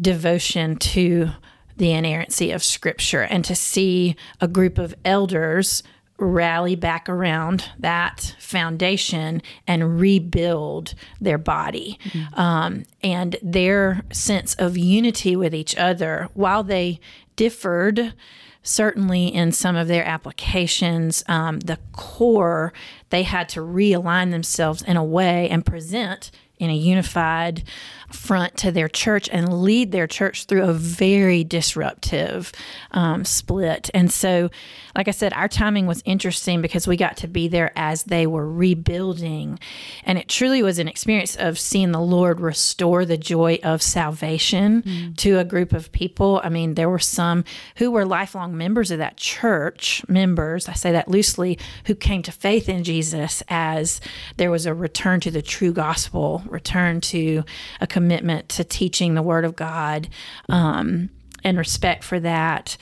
devotion 0.00 0.76
to 0.76 1.30
the 1.78 1.92
inerrancy 1.92 2.50
of 2.50 2.62
Scripture 2.62 3.22
and 3.22 3.44
to 3.44 3.54
see 3.54 4.16
a 4.40 4.48
group 4.48 4.78
of 4.78 4.94
elders 5.04 5.82
rally 6.18 6.74
back 6.74 7.08
around 7.08 7.70
that 7.78 8.34
foundation 8.38 9.42
and 9.66 10.00
rebuild 10.00 10.94
their 11.20 11.38
body 11.38 11.98
mm-hmm. 12.04 12.40
um, 12.40 12.84
and 13.02 13.36
their 13.42 14.02
sense 14.12 14.54
of 14.54 14.78
unity 14.78 15.36
with 15.36 15.54
each 15.54 15.76
other 15.76 16.28
while 16.34 16.62
they 16.62 16.98
differed 17.36 18.14
certainly 18.62 19.32
in 19.32 19.52
some 19.52 19.76
of 19.76 19.88
their 19.88 20.04
applications 20.04 21.22
um, 21.28 21.60
the 21.60 21.78
core 21.92 22.72
they 23.10 23.22
had 23.22 23.48
to 23.48 23.60
realign 23.60 24.30
themselves 24.30 24.82
in 24.82 24.96
a 24.96 25.04
way 25.04 25.48
and 25.50 25.64
present 25.66 26.30
in 26.58 26.70
a 26.70 26.74
unified 26.74 27.62
front 28.08 28.56
to 28.58 28.70
their 28.70 28.88
church 28.88 29.28
and 29.32 29.62
lead 29.62 29.92
their 29.92 30.06
church 30.06 30.44
through 30.44 30.62
a 30.62 30.72
very 30.72 31.44
disruptive 31.44 32.52
um, 32.92 33.24
split. 33.24 33.90
And 33.94 34.12
so, 34.12 34.50
like 34.94 35.08
I 35.08 35.12
said, 35.12 35.32
our 35.34 35.48
timing 35.48 35.86
was 35.86 36.02
interesting 36.04 36.62
because 36.62 36.86
we 36.86 36.96
got 36.96 37.18
to 37.18 37.28
be 37.28 37.48
there 37.48 37.72
as 37.76 38.04
they 38.04 38.26
were 38.26 38.50
rebuilding. 38.50 39.58
And 40.04 40.18
it 40.18 40.28
truly 40.28 40.62
was 40.62 40.78
an 40.78 40.88
experience 40.88 41.36
of 41.36 41.58
seeing 41.58 41.92
the 41.92 42.00
Lord 42.00 42.40
restore 42.40 43.04
the 43.04 43.18
joy 43.18 43.58
of 43.62 43.82
salvation 43.82 44.82
mm. 44.82 45.16
to 45.18 45.38
a 45.38 45.44
group 45.44 45.72
of 45.72 45.92
people. 45.92 46.40
I 46.42 46.48
mean, 46.48 46.74
there 46.74 46.88
were 46.88 46.98
some 46.98 47.44
who 47.76 47.90
were 47.90 48.06
lifelong 48.06 48.56
members 48.56 48.90
of 48.90 48.98
that 48.98 49.16
church, 49.16 50.02
members, 50.08 50.68
I 50.68 50.72
say 50.72 50.92
that 50.92 51.08
loosely, 51.08 51.58
who 51.86 51.94
came 51.94 52.22
to 52.22 52.32
faith 52.32 52.68
in 52.68 52.84
Jesus 52.84 53.42
as 53.48 54.00
there 54.36 54.50
was 54.50 54.66
a 54.66 54.74
return 54.74 55.20
to 55.20 55.30
the 55.30 55.42
true 55.42 55.72
gospel 55.72 56.42
return 56.46 57.00
to 57.00 57.44
a 57.80 57.86
commitment 57.96 58.46
to 58.50 58.62
teaching 58.62 59.14
the 59.14 59.22
Word 59.22 59.46
of 59.46 59.56
God 59.56 60.06
um, 60.50 61.08
and 61.42 61.56
respect 61.56 62.04
for 62.04 62.20
that. 62.20 62.76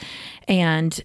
And 0.48 1.00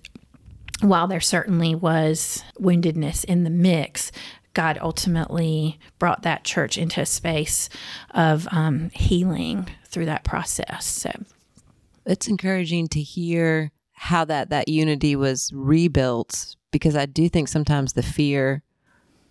while 0.81 1.07
there 1.07 1.19
certainly 1.19 1.75
was 1.75 2.43
woundedness 2.59 3.23
in 3.23 3.43
the 3.43 3.51
mix, 3.51 4.11
God 4.55 4.79
ultimately 4.81 5.79
brought 5.99 6.23
that 6.23 6.43
church 6.43 6.75
into 6.75 7.01
a 7.01 7.05
space 7.05 7.69
of 8.09 8.47
um, 8.49 8.89
healing 8.95 9.69
through 9.85 10.07
that 10.07 10.23
process. 10.23 10.87
So 10.87 11.11
it's 12.07 12.27
encouraging 12.27 12.87
to 12.87 13.01
hear 13.01 13.69
how 13.93 14.25
that 14.25 14.49
that 14.49 14.69
unity 14.69 15.15
was 15.15 15.51
rebuilt 15.53 16.55
because 16.71 16.95
I 16.95 17.05
do 17.05 17.29
think 17.29 17.47
sometimes 17.47 17.93
the 17.93 18.01
fear 18.01 18.63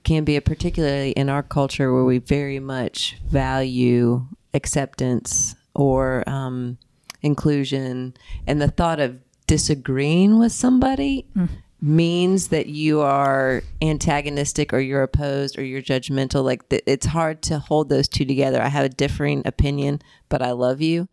can 0.05 0.23
be 0.23 0.37
a 0.37 0.41
particularly 0.41 1.11
in 1.11 1.29
our 1.29 1.43
culture 1.43 1.93
where 1.93 2.05
we 2.05 2.19
very 2.19 2.61
much 2.61 3.17
value 3.29 4.25
acceptance 4.55 5.55
or 5.75 6.29
um, 6.29 6.79
inclusion. 7.23 8.15
And 8.47 8.61
the 8.61 8.69
thought 8.69 9.01
of 9.01 9.19
disagreeing 9.47 10.39
with 10.39 10.53
somebody 10.53 11.27
mm. 11.37 11.49
means 11.81 12.49
that 12.49 12.67
you 12.67 13.01
are 13.01 13.63
antagonistic 13.81 14.73
or 14.73 14.81
you're 14.81 15.03
opposed 15.03 15.59
or 15.59 15.65
you're 15.65 15.83
judgmental. 15.83 16.45
Like 16.45 16.69
th- 16.69 16.83
it's 16.87 17.07
hard 17.07 17.43
to 17.43 17.59
hold 17.59 17.89
those 17.89 18.09
two 18.09 18.25
together. 18.25 18.61
I 18.61 18.69
have 18.69 18.85
a 18.85 18.91
differing 18.91 19.43
opinion 19.45 20.01
but 20.29 20.43
i 20.43 20.53
love 20.53 20.81
you. 20.81 21.09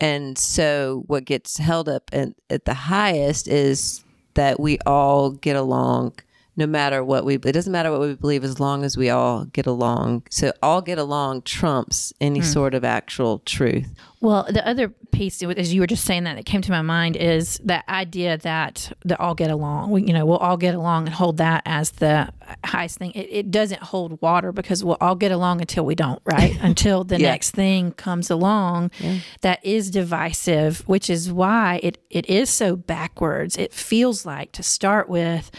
And 0.00 0.38
so 0.38 1.04
what 1.06 1.24
gets 1.24 1.58
held 1.58 1.88
up 1.88 2.10
at, 2.12 2.28
at 2.50 2.64
the 2.64 2.74
highest 2.74 3.48
is 3.48 4.04
that 4.34 4.60
we 4.60 4.78
all 4.86 5.30
get 5.30 5.56
along 5.56 6.14
no 6.58 6.66
matter 6.66 7.04
what 7.04 7.24
we 7.24 7.36
it 7.36 7.52
doesn't 7.52 7.72
matter 7.72 7.90
what 7.90 8.00
we 8.00 8.14
believe 8.14 8.42
as 8.42 8.58
long 8.58 8.84
as 8.84 8.96
we 8.96 9.08
all 9.08 9.44
get 9.46 9.64
along 9.64 10.22
so 10.28 10.52
all 10.60 10.82
get 10.82 10.98
along 10.98 11.40
trumps 11.42 12.12
any 12.20 12.40
mm. 12.40 12.44
sort 12.44 12.74
of 12.74 12.84
actual 12.84 13.38
truth 13.46 13.94
well 14.20 14.46
the 14.50 14.66
other 14.66 14.88
piece 15.10 15.42
as 15.42 15.72
you 15.72 15.80
were 15.80 15.86
just 15.86 16.04
saying 16.04 16.24
that 16.24 16.36
that 16.36 16.44
came 16.44 16.60
to 16.60 16.70
my 16.70 16.82
mind 16.82 17.16
is 17.16 17.60
that 17.64 17.88
idea 17.88 18.36
that 18.38 18.92
that 19.04 19.18
all 19.20 19.34
get 19.34 19.50
along 19.50 19.90
we, 19.90 20.02
you 20.02 20.12
know 20.12 20.26
we'll 20.26 20.38
all 20.38 20.56
get 20.56 20.74
along 20.74 21.06
and 21.06 21.14
hold 21.14 21.36
that 21.36 21.62
as 21.66 21.92
the 21.92 22.28
highest 22.64 22.98
thing 22.98 23.10
it, 23.12 23.28
it 23.30 23.50
doesn't 23.50 23.82
hold 23.82 24.20
water 24.20 24.52
because 24.52 24.84
we'll 24.84 24.98
all 25.00 25.14
get 25.14 25.30
along 25.30 25.60
until 25.60 25.84
we 25.84 25.94
don't 25.94 26.20
right 26.24 26.56
until 26.62 27.04
the 27.04 27.18
yeah. 27.18 27.30
next 27.30 27.52
thing 27.52 27.92
comes 27.92 28.30
along 28.30 28.90
yeah. 28.98 29.18
that 29.42 29.64
is 29.64 29.90
divisive 29.90 30.80
which 30.88 31.08
is 31.08 31.32
why 31.32 31.80
it, 31.82 31.98
it 32.10 32.26
is 32.28 32.50
so 32.50 32.76
backwards 32.76 33.56
it 33.56 33.72
feels 33.72 34.26
like 34.26 34.52
to 34.52 34.62
start 34.62 35.08
with 35.08 35.50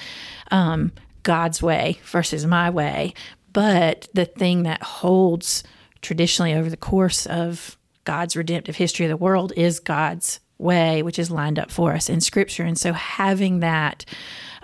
um, 0.51 0.91
God's 1.23 1.61
way 1.61 1.99
versus 2.05 2.45
my 2.45 2.69
way. 2.69 3.13
But 3.53 4.07
the 4.13 4.25
thing 4.25 4.63
that 4.63 4.81
holds 4.81 5.63
traditionally 6.01 6.53
over 6.53 6.69
the 6.69 6.77
course 6.77 7.25
of 7.25 7.77
God's 8.09 8.35
redemptive 8.35 8.75
history 8.75 9.05
of 9.05 9.09
the 9.11 9.17
world 9.17 9.53
is 9.55 9.79
God's 9.79 10.39
way, 10.57 11.03
which 11.03 11.19
is 11.19 11.29
lined 11.29 11.59
up 11.59 11.69
for 11.69 11.93
us 11.93 12.09
in 12.09 12.21
Scripture. 12.21 12.63
And 12.63 12.75
so 12.75 12.91
having 12.91 13.59
that 13.59 14.03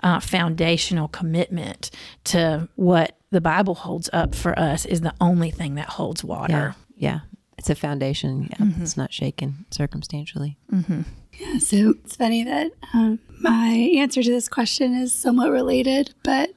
uh, 0.02 0.18
foundational 0.18 1.06
commitment 1.06 1.92
to 2.24 2.68
what 2.74 3.16
the 3.30 3.40
Bible 3.40 3.76
holds 3.76 4.10
up 4.12 4.34
for 4.34 4.58
us 4.58 4.84
is 4.84 5.02
the 5.02 5.14
only 5.20 5.52
thing 5.52 5.76
that 5.76 5.90
holds 5.90 6.24
water. 6.24 6.74
Yeah. 6.96 7.12
yeah. 7.12 7.20
It's 7.56 7.70
a 7.70 7.76
foundation. 7.76 8.48
Yeah. 8.50 8.66
Mm-hmm. 8.66 8.82
It's 8.82 8.96
not 8.96 9.12
shaken 9.12 9.64
circumstantially. 9.70 10.58
Mm-hmm. 10.72 11.02
Yeah. 11.38 11.58
So 11.58 11.94
it's 12.02 12.16
funny 12.16 12.42
that 12.42 12.72
um, 12.94 13.20
my 13.40 13.92
answer 13.94 14.24
to 14.24 14.30
this 14.30 14.48
question 14.48 14.92
is 14.92 15.12
somewhat 15.14 15.52
related, 15.52 16.14
but 16.24 16.50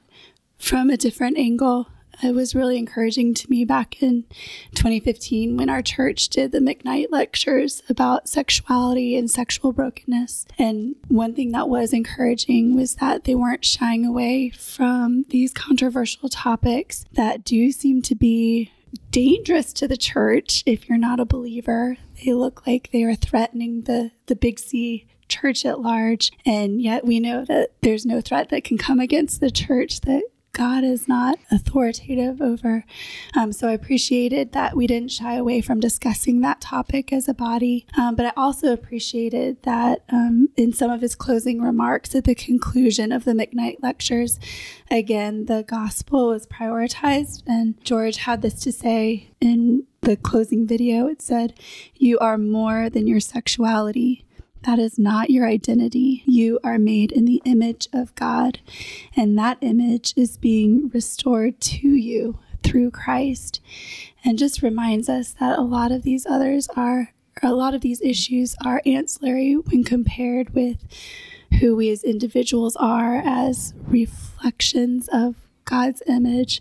from 0.58 0.90
a 0.90 0.96
different 0.96 1.38
angle. 1.38 1.86
It 2.22 2.34
was 2.34 2.54
really 2.54 2.78
encouraging 2.78 3.34
to 3.34 3.50
me 3.50 3.64
back 3.64 4.02
in 4.02 4.24
2015 4.74 5.56
when 5.56 5.70
our 5.70 5.82
church 5.82 6.28
did 6.28 6.52
the 6.52 6.58
McKnight 6.58 7.06
lectures 7.10 7.82
about 7.88 8.28
sexuality 8.28 9.16
and 9.16 9.30
sexual 9.30 9.72
brokenness. 9.72 10.46
And 10.58 10.96
one 11.08 11.34
thing 11.34 11.52
that 11.52 11.68
was 11.68 11.92
encouraging 11.92 12.76
was 12.76 12.96
that 12.96 13.24
they 13.24 13.34
weren't 13.34 13.64
shying 13.64 14.04
away 14.04 14.50
from 14.50 15.24
these 15.30 15.52
controversial 15.52 16.28
topics 16.28 17.04
that 17.12 17.44
do 17.44 17.72
seem 17.72 18.02
to 18.02 18.14
be 18.14 18.70
dangerous 19.10 19.72
to 19.72 19.88
the 19.88 19.96
church 19.96 20.62
if 20.66 20.88
you're 20.88 20.98
not 20.98 21.20
a 21.20 21.24
believer. 21.24 21.96
They 22.24 22.32
look 22.32 22.66
like 22.66 22.90
they 22.92 23.04
are 23.04 23.14
threatening 23.14 23.82
the, 23.82 24.12
the 24.26 24.36
big 24.36 24.58
C 24.58 25.06
church 25.28 25.64
at 25.64 25.80
large. 25.80 26.32
And 26.44 26.82
yet 26.82 27.06
we 27.06 27.20
know 27.20 27.44
that 27.46 27.70
there's 27.82 28.04
no 28.04 28.20
threat 28.20 28.50
that 28.50 28.64
can 28.64 28.76
come 28.76 29.00
against 29.00 29.40
the 29.40 29.50
church 29.50 30.02
that 30.02 30.22
God 30.52 30.84
is 30.84 31.06
not 31.06 31.38
authoritative 31.50 32.40
over. 32.40 32.84
Um, 33.36 33.52
so 33.52 33.68
I 33.68 33.72
appreciated 33.72 34.52
that 34.52 34.76
we 34.76 34.86
didn't 34.86 35.12
shy 35.12 35.34
away 35.34 35.60
from 35.60 35.80
discussing 35.80 36.40
that 36.40 36.60
topic 36.60 37.12
as 37.12 37.28
a 37.28 37.34
body. 37.34 37.86
Um, 37.96 38.16
but 38.16 38.26
I 38.26 38.32
also 38.36 38.72
appreciated 38.72 39.62
that 39.62 40.02
um, 40.10 40.48
in 40.56 40.72
some 40.72 40.90
of 40.90 41.00
his 41.00 41.14
closing 41.14 41.60
remarks 41.60 42.14
at 42.14 42.24
the 42.24 42.34
conclusion 42.34 43.12
of 43.12 43.24
the 43.24 43.32
McKnight 43.32 43.76
lectures, 43.82 44.40
again, 44.90 45.46
the 45.46 45.62
gospel 45.62 46.28
was 46.28 46.46
prioritized. 46.46 47.42
And 47.46 47.82
George 47.84 48.16
had 48.16 48.42
this 48.42 48.54
to 48.60 48.72
say 48.72 49.30
in 49.40 49.86
the 50.02 50.16
closing 50.16 50.66
video. 50.66 51.06
It 51.06 51.22
said, 51.22 51.54
You 51.94 52.18
are 52.18 52.38
more 52.38 52.90
than 52.90 53.06
your 53.06 53.20
sexuality. 53.20 54.24
That 54.64 54.78
is 54.78 54.98
not 54.98 55.30
your 55.30 55.46
identity. 55.46 56.22
You 56.26 56.60
are 56.62 56.78
made 56.78 57.12
in 57.12 57.24
the 57.24 57.40
image 57.44 57.88
of 57.92 58.14
God, 58.14 58.60
and 59.16 59.38
that 59.38 59.58
image 59.60 60.12
is 60.16 60.36
being 60.36 60.90
restored 60.92 61.60
to 61.60 61.88
you 61.88 62.38
through 62.62 62.90
Christ. 62.90 63.60
And 64.24 64.38
just 64.38 64.62
reminds 64.62 65.08
us 65.08 65.34
that 65.40 65.58
a 65.58 65.62
lot 65.62 65.92
of 65.92 66.02
these 66.02 66.26
others 66.26 66.68
are, 66.76 67.12
a 67.42 67.54
lot 67.54 67.74
of 67.74 67.80
these 67.80 68.02
issues 68.02 68.54
are 68.64 68.82
ancillary 68.84 69.54
when 69.54 69.82
compared 69.82 70.54
with 70.54 70.76
who 71.58 71.74
we 71.74 71.90
as 71.90 72.04
individuals 72.04 72.76
are 72.76 73.16
as 73.16 73.74
reflections 73.86 75.08
of 75.12 75.36
God's 75.64 76.02
image 76.06 76.60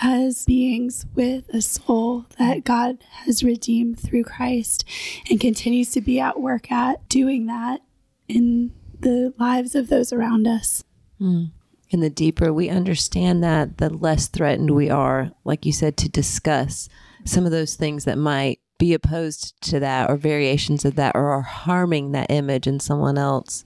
as 0.00 0.44
beings 0.44 1.06
with 1.14 1.48
a 1.50 1.62
soul 1.62 2.26
that 2.38 2.64
God 2.64 2.98
has 3.24 3.42
redeemed 3.42 3.98
through 3.98 4.24
Christ 4.24 4.84
and 5.28 5.40
continues 5.40 5.90
to 5.92 6.00
be 6.00 6.20
at 6.20 6.40
work 6.40 6.70
at 6.70 7.08
doing 7.08 7.46
that 7.46 7.80
in 8.28 8.72
the 8.98 9.32
lives 9.38 9.74
of 9.74 9.88
those 9.88 10.12
around 10.12 10.46
us. 10.46 10.84
Mm. 11.20 11.52
And 11.92 12.02
the 12.02 12.10
deeper 12.10 12.52
we 12.52 12.68
understand 12.68 13.42
that, 13.42 13.78
the 13.78 13.90
less 13.90 14.28
threatened 14.28 14.70
we 14.70 14.90
are, 14.90 15.32
like 15.44 15.66
you 15.66 15.72
said, 15.72 15.96
to 15.98 16.08
discuss 16.08 16.88
some 17.24 17.44
of 17.44 17.52
those 17.52 17.74
things 17.74 18.04
that 18.04 18.18
might 18.18 18.60
be 18.78 18.94
opposed 18.94 19.60
to 19.60 19.80
that 19.80 20.08
or 20.08 20.16
variations 20.16 20.84
of 20.84 20.94
that 20.94 21.14
or 21.14 21.30
are 21.30 21.42
harming 21.42 22.12
that 22.12 22.30
image 22.30 22.66
in 22.66 22.80
someone 22.80 23.18
else 23.18 23.64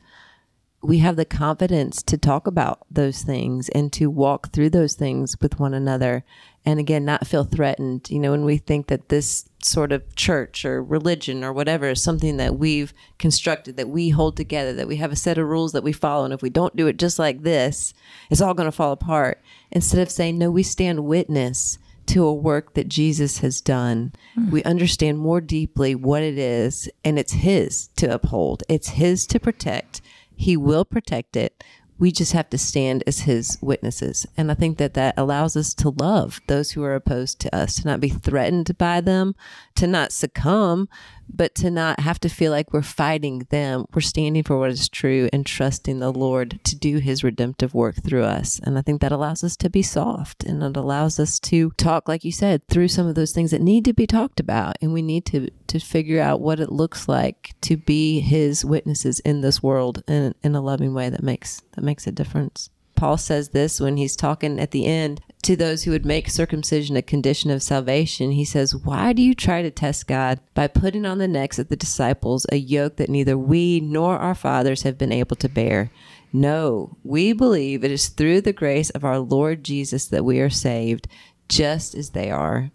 we 0.84 0.98
have 0.98 1.16
the 1.16 1.24
confidence 1.24 2.02
to 2.02 2.18
talk 2.18 2.46
about 2.46 2.86
those 2.90 3.22
things 3.22 3.68
and 3.70 3.92
to 3.92 4.06
walk 4.06 4.52
through 4.52 4.68
those 4.68 4.94
things 4.94 5.36
with 5.40 5.58
one 5.58 5.72
another 5.72 6.24
and 6.64 6.78
again 6.78 7.04
not 7.04 7.26
feel 7.26 7.44
threatened 7.44 8.08
you 8.10 8.18
know 8.18 8.30
when 8.30 8.44
we 8.44 8.58
think 8.58 8.88
that 8.88 9.08
this 9.08 9.48
sort 9.62 9.92
of 9.92 10.14
church 10.14 10.64
or 10.64 10.82
religion 10.82 11.42
or 11.42 11.52
whatever 11.52 11.88
is 11.88 12.02
something 12.02 12.36
that 12.36 12.58
we've 12.58 12.92
constructed 13.18 13.76
that 13.76 13.88
we 13.88 14.10
hold 14.10 14.36
together 14.36 14.74
that 14.74 14.88
we 14.88 14.96
have 14.96 15.12
a 15.12 15.16
set 15.16 15.38
of 15.38 15.46
rules 15.46 15.72
that 15.72 15.82
we 15.82 15.92
follow 15.92 16.24
and 16.24 16.34
if 16.34 16.42
we 16.42 16.50
don't 16.50 16.76
do 16.76 16.86
it 16.86 16.98
just 16.98 17.18
like 17.18 17.42
this 17.42 17.94
it's 18.30 18.40
all 18.40 18.54
going 18.54 18.68
to 18.68 18.72
fall 18.72 18.92
apart 18.92 19.40
instead 19.70 20.00
of 20.00 20.10
saying 20.10 20.36
no 20.36 20.50
we 20.50 20.62
stand 20.62 21.04
witness 21.04 21.78
to 22.06 22.26
a 22.26 22.34
work 22.34 22.74
that 22.74 22.88
Jesus 22.88 23.38
has 23.38 23.62
done. 23.62 24.12
Mm. 24.36 24.50
We 24.50 24.62
understand 24.64 25.18
more 25.18 25.40
deeply 25.40 25.94
what 25.94 26.22
it 26.22 26.38
is, 26.38 26.88
and 27.04 27.18
it's 27.18 27.32
His 27.32 27.88
to 27.96 28.12
uphold, 28.12 28.62
it's 28.68 28.90
His 28.90 29.26
to 29.28 29.40
protect, 29.40 30.02
he 30.36 30.56
will 30.56 30.84
protect 30.84 31.36
it. 31.36 31.62
We 31.96 32.10
just 32.10 32.32
have 32.32 32.50
to 32.50 32.58
stand 32.58 33.04
as 33.06 33.20
his 33.20 33.56
witnesses. 33.60 34.26
And 34.36 34.50
I 34.50 34.54
think 34.54 34.78
that 34.78 34.94
that 34.94 35.14
allows 35.16 35.56
us 35.56 35.72
to 35.74 35.90
love 35.90 36.40
those 36.48 36.72
who 36.72 36.82
are 36.82 36.96
opposed 36.96 37.38
to 37.40 37.54
us, 37.54 37.76
to 37.76 37.86
not 37.86 38.00
be 38.00 38.08
threatened 38.08 38.76
by 38.78 39.00
them, 39.00 39.36
to 39.76 39.86
not 39.86 40.10
succumb, 40.10 40.88
but 41.28 41.54
to 41.56 41.70
not 41.70 42.00
have 42.00 42.20
to 42.20 42.28
feel 42.28 42.50
like 42.50 42.72
we're 42.72 42.82
fighting 42.82 43.46
them. 43.50 43.86
We're 43.94 44.00
standing 44.00 44.42
for 44.42 44.58
what 44.58 44.70
is 44.70 44.88
true 44.88 45.28
and 45.32 45.44
trusting 45.44 45.98
the 45.98 46.12
Lord 46.12 46.60
to 46.64 46.76
do 46.76 46.98
his 46.98 47.24
redemptive 47.24 47.74
work 47.74 47.96
through 48.02 48.24
us. 48.24 48.60
And 48.62 48.78
I 48.78 48.82
think 48.82 49.00
that 49.00 49.12
allows 49.12 49.42
us 49.44 49.56
to 49.58 49.70
be 49.70 49.82
soft 49.82 50.44
and 50.44 50.62
it 50.62 50.76
allows 50.76 51.18
us 51.18 51.38
to 51.40 51.70
talk, 51.72 52.08
like 52.08 52.24
you 52.24 52.32
said, 52.32 52.66
through 52.68 52.88
some 52.88 53.06
of 53.06 53.14
those 53.14 53.32
things 53.32 53.50
that 53.50 53.60
need 53.60 53.84
to 53.84 53.92
be 53.92 54.06
talked 54.06 54.40
about. 54.40 54.76
And 54.80 54.92
we 54.92 55.02
need 55.02 55.24
to, 55.26 55.50
to 55.68 55.78
figure 55.78 56.20
out 56.20 56.40
what 56.40 56.60
it 56.60 56.72
looks 56.72 57.08
like 57.08 57.54
to 57.62 57.76
be 57.76 58.20
his 58.20 58.64
witnesses 58.64 59.20
in 59.20 59.40
this 59.40 59.62
world 59.62 60.02
in, 60.06 60.34
in 60.42 60.54
a 60.54 60.60
loving 60.60 60.94
way 60.94 61.10
that 61.10 61.22
makes, 61.22 61.62
that 61.72 61.84
makes 61.84 62.06
a 62.06 62.12
difference. 62.12 62.70
Paul 62.96 63.16
says 63.16 63.50
this 63.50 63.80
when 63.80 63.96
he's 63.96 64.16
talking 64.16 64.60
at 64.60 64.70
the 64.70 64.86
end 64.86 65.20
to 65.44 65.56
those 65.56 65.84
who 65.84 65.90
would 65.90 66.06
make 66.06 66.28
circumcision 66.28 66.96
a 66.96 67.02
condition 67.02 67.50
of 67.50 67.62
salvation. 67.62 68.32
He 68.32 68.44
says, 68.44 68.74
Why 68.74 69.12
do 69.12 69.22
you 69.22 69.34
try 69.34 69.62
to 69.62 69.70
test 69.70 70.06
God 70.06 70.40
by 70.54 70.66
putting 70.66 71.04
on 71.04 71.18
the 71.18 71.28
necks 71.28 71.58
of 71.58 71.68
the 71.68 71.76
disciples 71.76 72.46
a 72.50 72.56
yoke 72.56 72.96
that 72.96 73.10
neither 73.10 73.36
we 73.36 73.80
nor 73.80 74.18
our 74.18 74.34
fathers 74.34 74.82
have 74.82 74.98
been 74.98 75.12
able 75.12 75.36
to 75.36 75.48
bear? 75.48 75.90
No, 76.32 76.96
we 77.04 77.32
believe 77.32 77.84
it 77.84 77.90
is 77.90 78.08
through 78.08 78.40
the 78.40 78.52
grace 78.52 78.90
of 78.90 79.04
our 79.04 79.18
Lord 79.18 79.62
Jesus 79.62 80.06
that 80.06 80.24
we 80.24 80.40
are 80.40 80.50
saved, 80.50 81.06
just 81.48 81.94
as 81.94 82.10
they 82.10 82.30
are. 82.30 82.70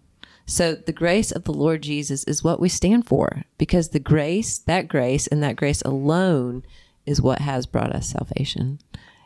So 0.46 0.74
the 0.74 0.92
grace 0.92 1.30
of 1.30 1.44
the 1.44 1.52
Lord 1.52 1.82
Jesus 1.82 2.24
is 2.24 2.42
what 2.42 2.60
we 2.60 2.68
stand 2.68 3.06
for 3.06 3.44
because 3.58 3.90
the 3.90 4.00
grace, 4.00 4.58
that 4.58 4.88
grace, 4.88 5.26
and 5.26 5.42
that 5.42 5.56
grace 5.56 5.82
alone 5.82 6.64
is 7.04 7.20
what 7.20 7.40
has 7.40 7.66
brought 7.66 7.94
us 7.94 8.08
salvation. 8.08 8.78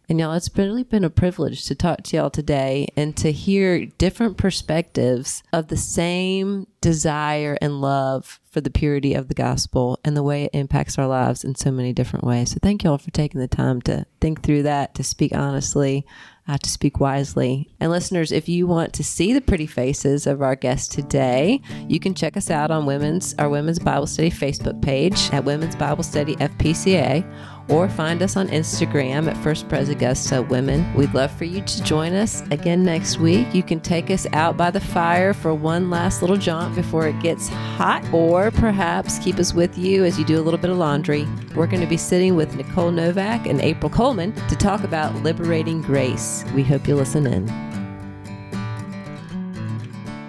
And 0.09 0.21
y'all, 0.21 0.35
it's 0.35 0.51
really 0.57 0.83
been 0.83 1.05
a 1.05 1.11
privilege 1.11 1.65
to 1.65 1.75
talk 1.75 2.03
to 2.05 2.17
y'all 2.17 2.31
today 2.31 2.89
and 2.97 3.17
to 3.17 3.33
hear 3.33 3.87
different 3.87 4.37
perspectives 4.37 5.43
of 5.53 5.69
the 5.69 5.79
same 5.79 6.67
desire 6.83 7.57
and 7.63 7.81
love 7.81 8.39
for 8.51 8.61
the 8.61 8.71
purity 8.71 9.15
of 9.15 9.29
the 9.29 9.35
gospel 9.35 9.99
and 10.05 10.15
the 10.15 10.23
way 10.23 10.45
it 10.45 10.51
impacts 10.53 10.99
our 10.99 11.07
lives 11.07 11.43
in 11.43 11.55
so 11.55 11.71
many 11.71 11.95
different 11.95 12.25
ways. 12.25 12.51
So 12.51 12.59
thank 12.63 12.85
y'all 12.85 12.99
for 12.99 13.11
taking 13.11 13.41
the 13.41 13.49
time 13.49 13.81
to 13.83 14.05
think 14.21 14.43
through 14.43 14.65
that, 14.65 14.95
to 14.97 15.03
speak 15.03 15.35
honestly, 15.35 16.07
uh, 16.47 16.59
to 16.59 16.69
speak 16.69 17.01
wisely. 17.01 17.71
And 17.81 17.91
listeners, 17.91 18.31
if 18.31 18.49
you 18.49 18.67
want 18.67 18.93
to 18.95 19.03
see 19.03 19.33
the 19.33 19.41
pretty 19.41 19.67
faces 19.67 20.27
of 20.27 20.43
our 20.43 20.55
guests 20.55 20.95
today, 20.95 21.63
you 21.89 21.99
can 21.99 22.15
check 22.15 22.37
us 22.37 22.51
out 22.51 22.71
on 22.71 22.85
women's 22.85 23.35
our 23.39 23.49
Women's 23.49 23.79
Bible 23.79 24.07
Study 24.07 24.31
Facebook 24.31 24.83
page 24.83 25.31
at 25.33 25.45
Women's 25.45 25.77
Bible 25.77 26.05
Study 26.05 26.37
FPCA 26.37 27.25
or 27.69 27.89
find 27.89 28.23
us 28.23 28.37
on 28.37 28.49
Instagram 28.49 29.29
at 29.29 29.37
First 29.39 29.69
Pres 29.69 29.89
Augusta 29.89 30.43
Women. 30.43 30.93
We'd 30.95 31.15
love 31.15 31.31
for 31.33 31.45
you 31.45 31.63
to 31.63 31.83
join 31.83 32.13
us 32.13 32.43
again 32.51 32.85
next 32.85 33.19
week. 33.19 33.55
You 33.55 33.63
can 33.63 33.81
take 33.81 34.11
us 34.11 34.27
out 34.33 34.57
by 34.57 34.71
the 34.71 34.81
fire 34.81 35.33
for 35.33 35.55
one 35.55 35.91
last 35.91 36.21
little 36.21 36.37
jaunt 36.37 36.75
before 36.75 37.07
it 37.07 37.19
gets 37.21 37.49
hot, 37.49 38.05
or 38.13 38.51
perhaps 38.51 39.19
keep 39.19 39.39
us 39.39 39.55
with 39.55 39.79
you 39.79 40.05
as 40.05 40.19
you 40.19 40.25
do 40.25 40.39
a 40.39 40.43
little 40.43 40.59
bit 40.59 40.71
of 40.71 40.77
laundry. 40.77 41.27
We're 41.55 41.67
going 41.67 41.81
to 41.81 41.87
be 41.87 41.97
sitting 41.97 42.37
with 42.37 42.55
Nicole 42.55 42.91
Novak 42.91 43.47
and 43.47 43.61
April 43.61 43.91
Coleman 43.91 44.35
to 44.49 44.57
talk 44.57 44.85
about 44.85 45.15
liberating 45.23 45.81
grace. 45.81 46.45
We 46.55 46.63
hope 46.63 46.87
you 46.87 46.97
listen 46.97 47.27
in. 47.27 47.49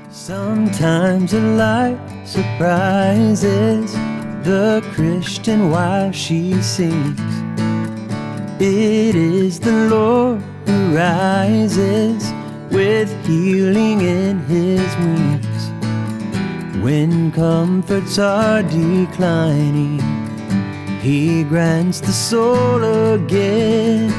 Sometimes 0.10 1.34
a 1.34 1.40
light 1.40 2.00
surprises 2.26 3.94
the 4.46 4.80
Christian 4.94 5.72
while 5.72 6.12
she 6.12 6.54
sings. 6.62 7.20
It 8.62 9.16
is 9.16 9.60
the 9.60 9.90
Lord 9.90 10.40
who 10.68 10.96
rises 10.96 12.32
with 12.70 13.10
healing 13.26 14.02
in 14.02 14.40
his 14.42 14.86
wings. 14.98 15.62
When 16.84 17.32
comforts 17.32 18.20
are 18.20 18.62
declining, 18.62 20.00
he 21.02 21.44
grants 21.44 22.00
the 22.00 22.14
soul 22.14 22.84
again 23.16 24.14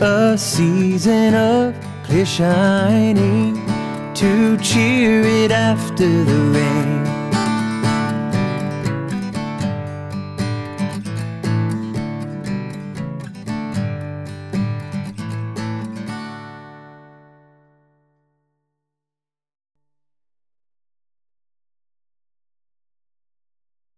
a 0.00 0.38
season 0.38 1.34
of 1.34 1.74
clear 2.04 2.24
shining 2.24 3.54
to 4.14 4.56
cheer 4.58 5.20
it 5.20 5.50
after 5.50 6.24
the 6.24 6.40
rain. 6.54 6.95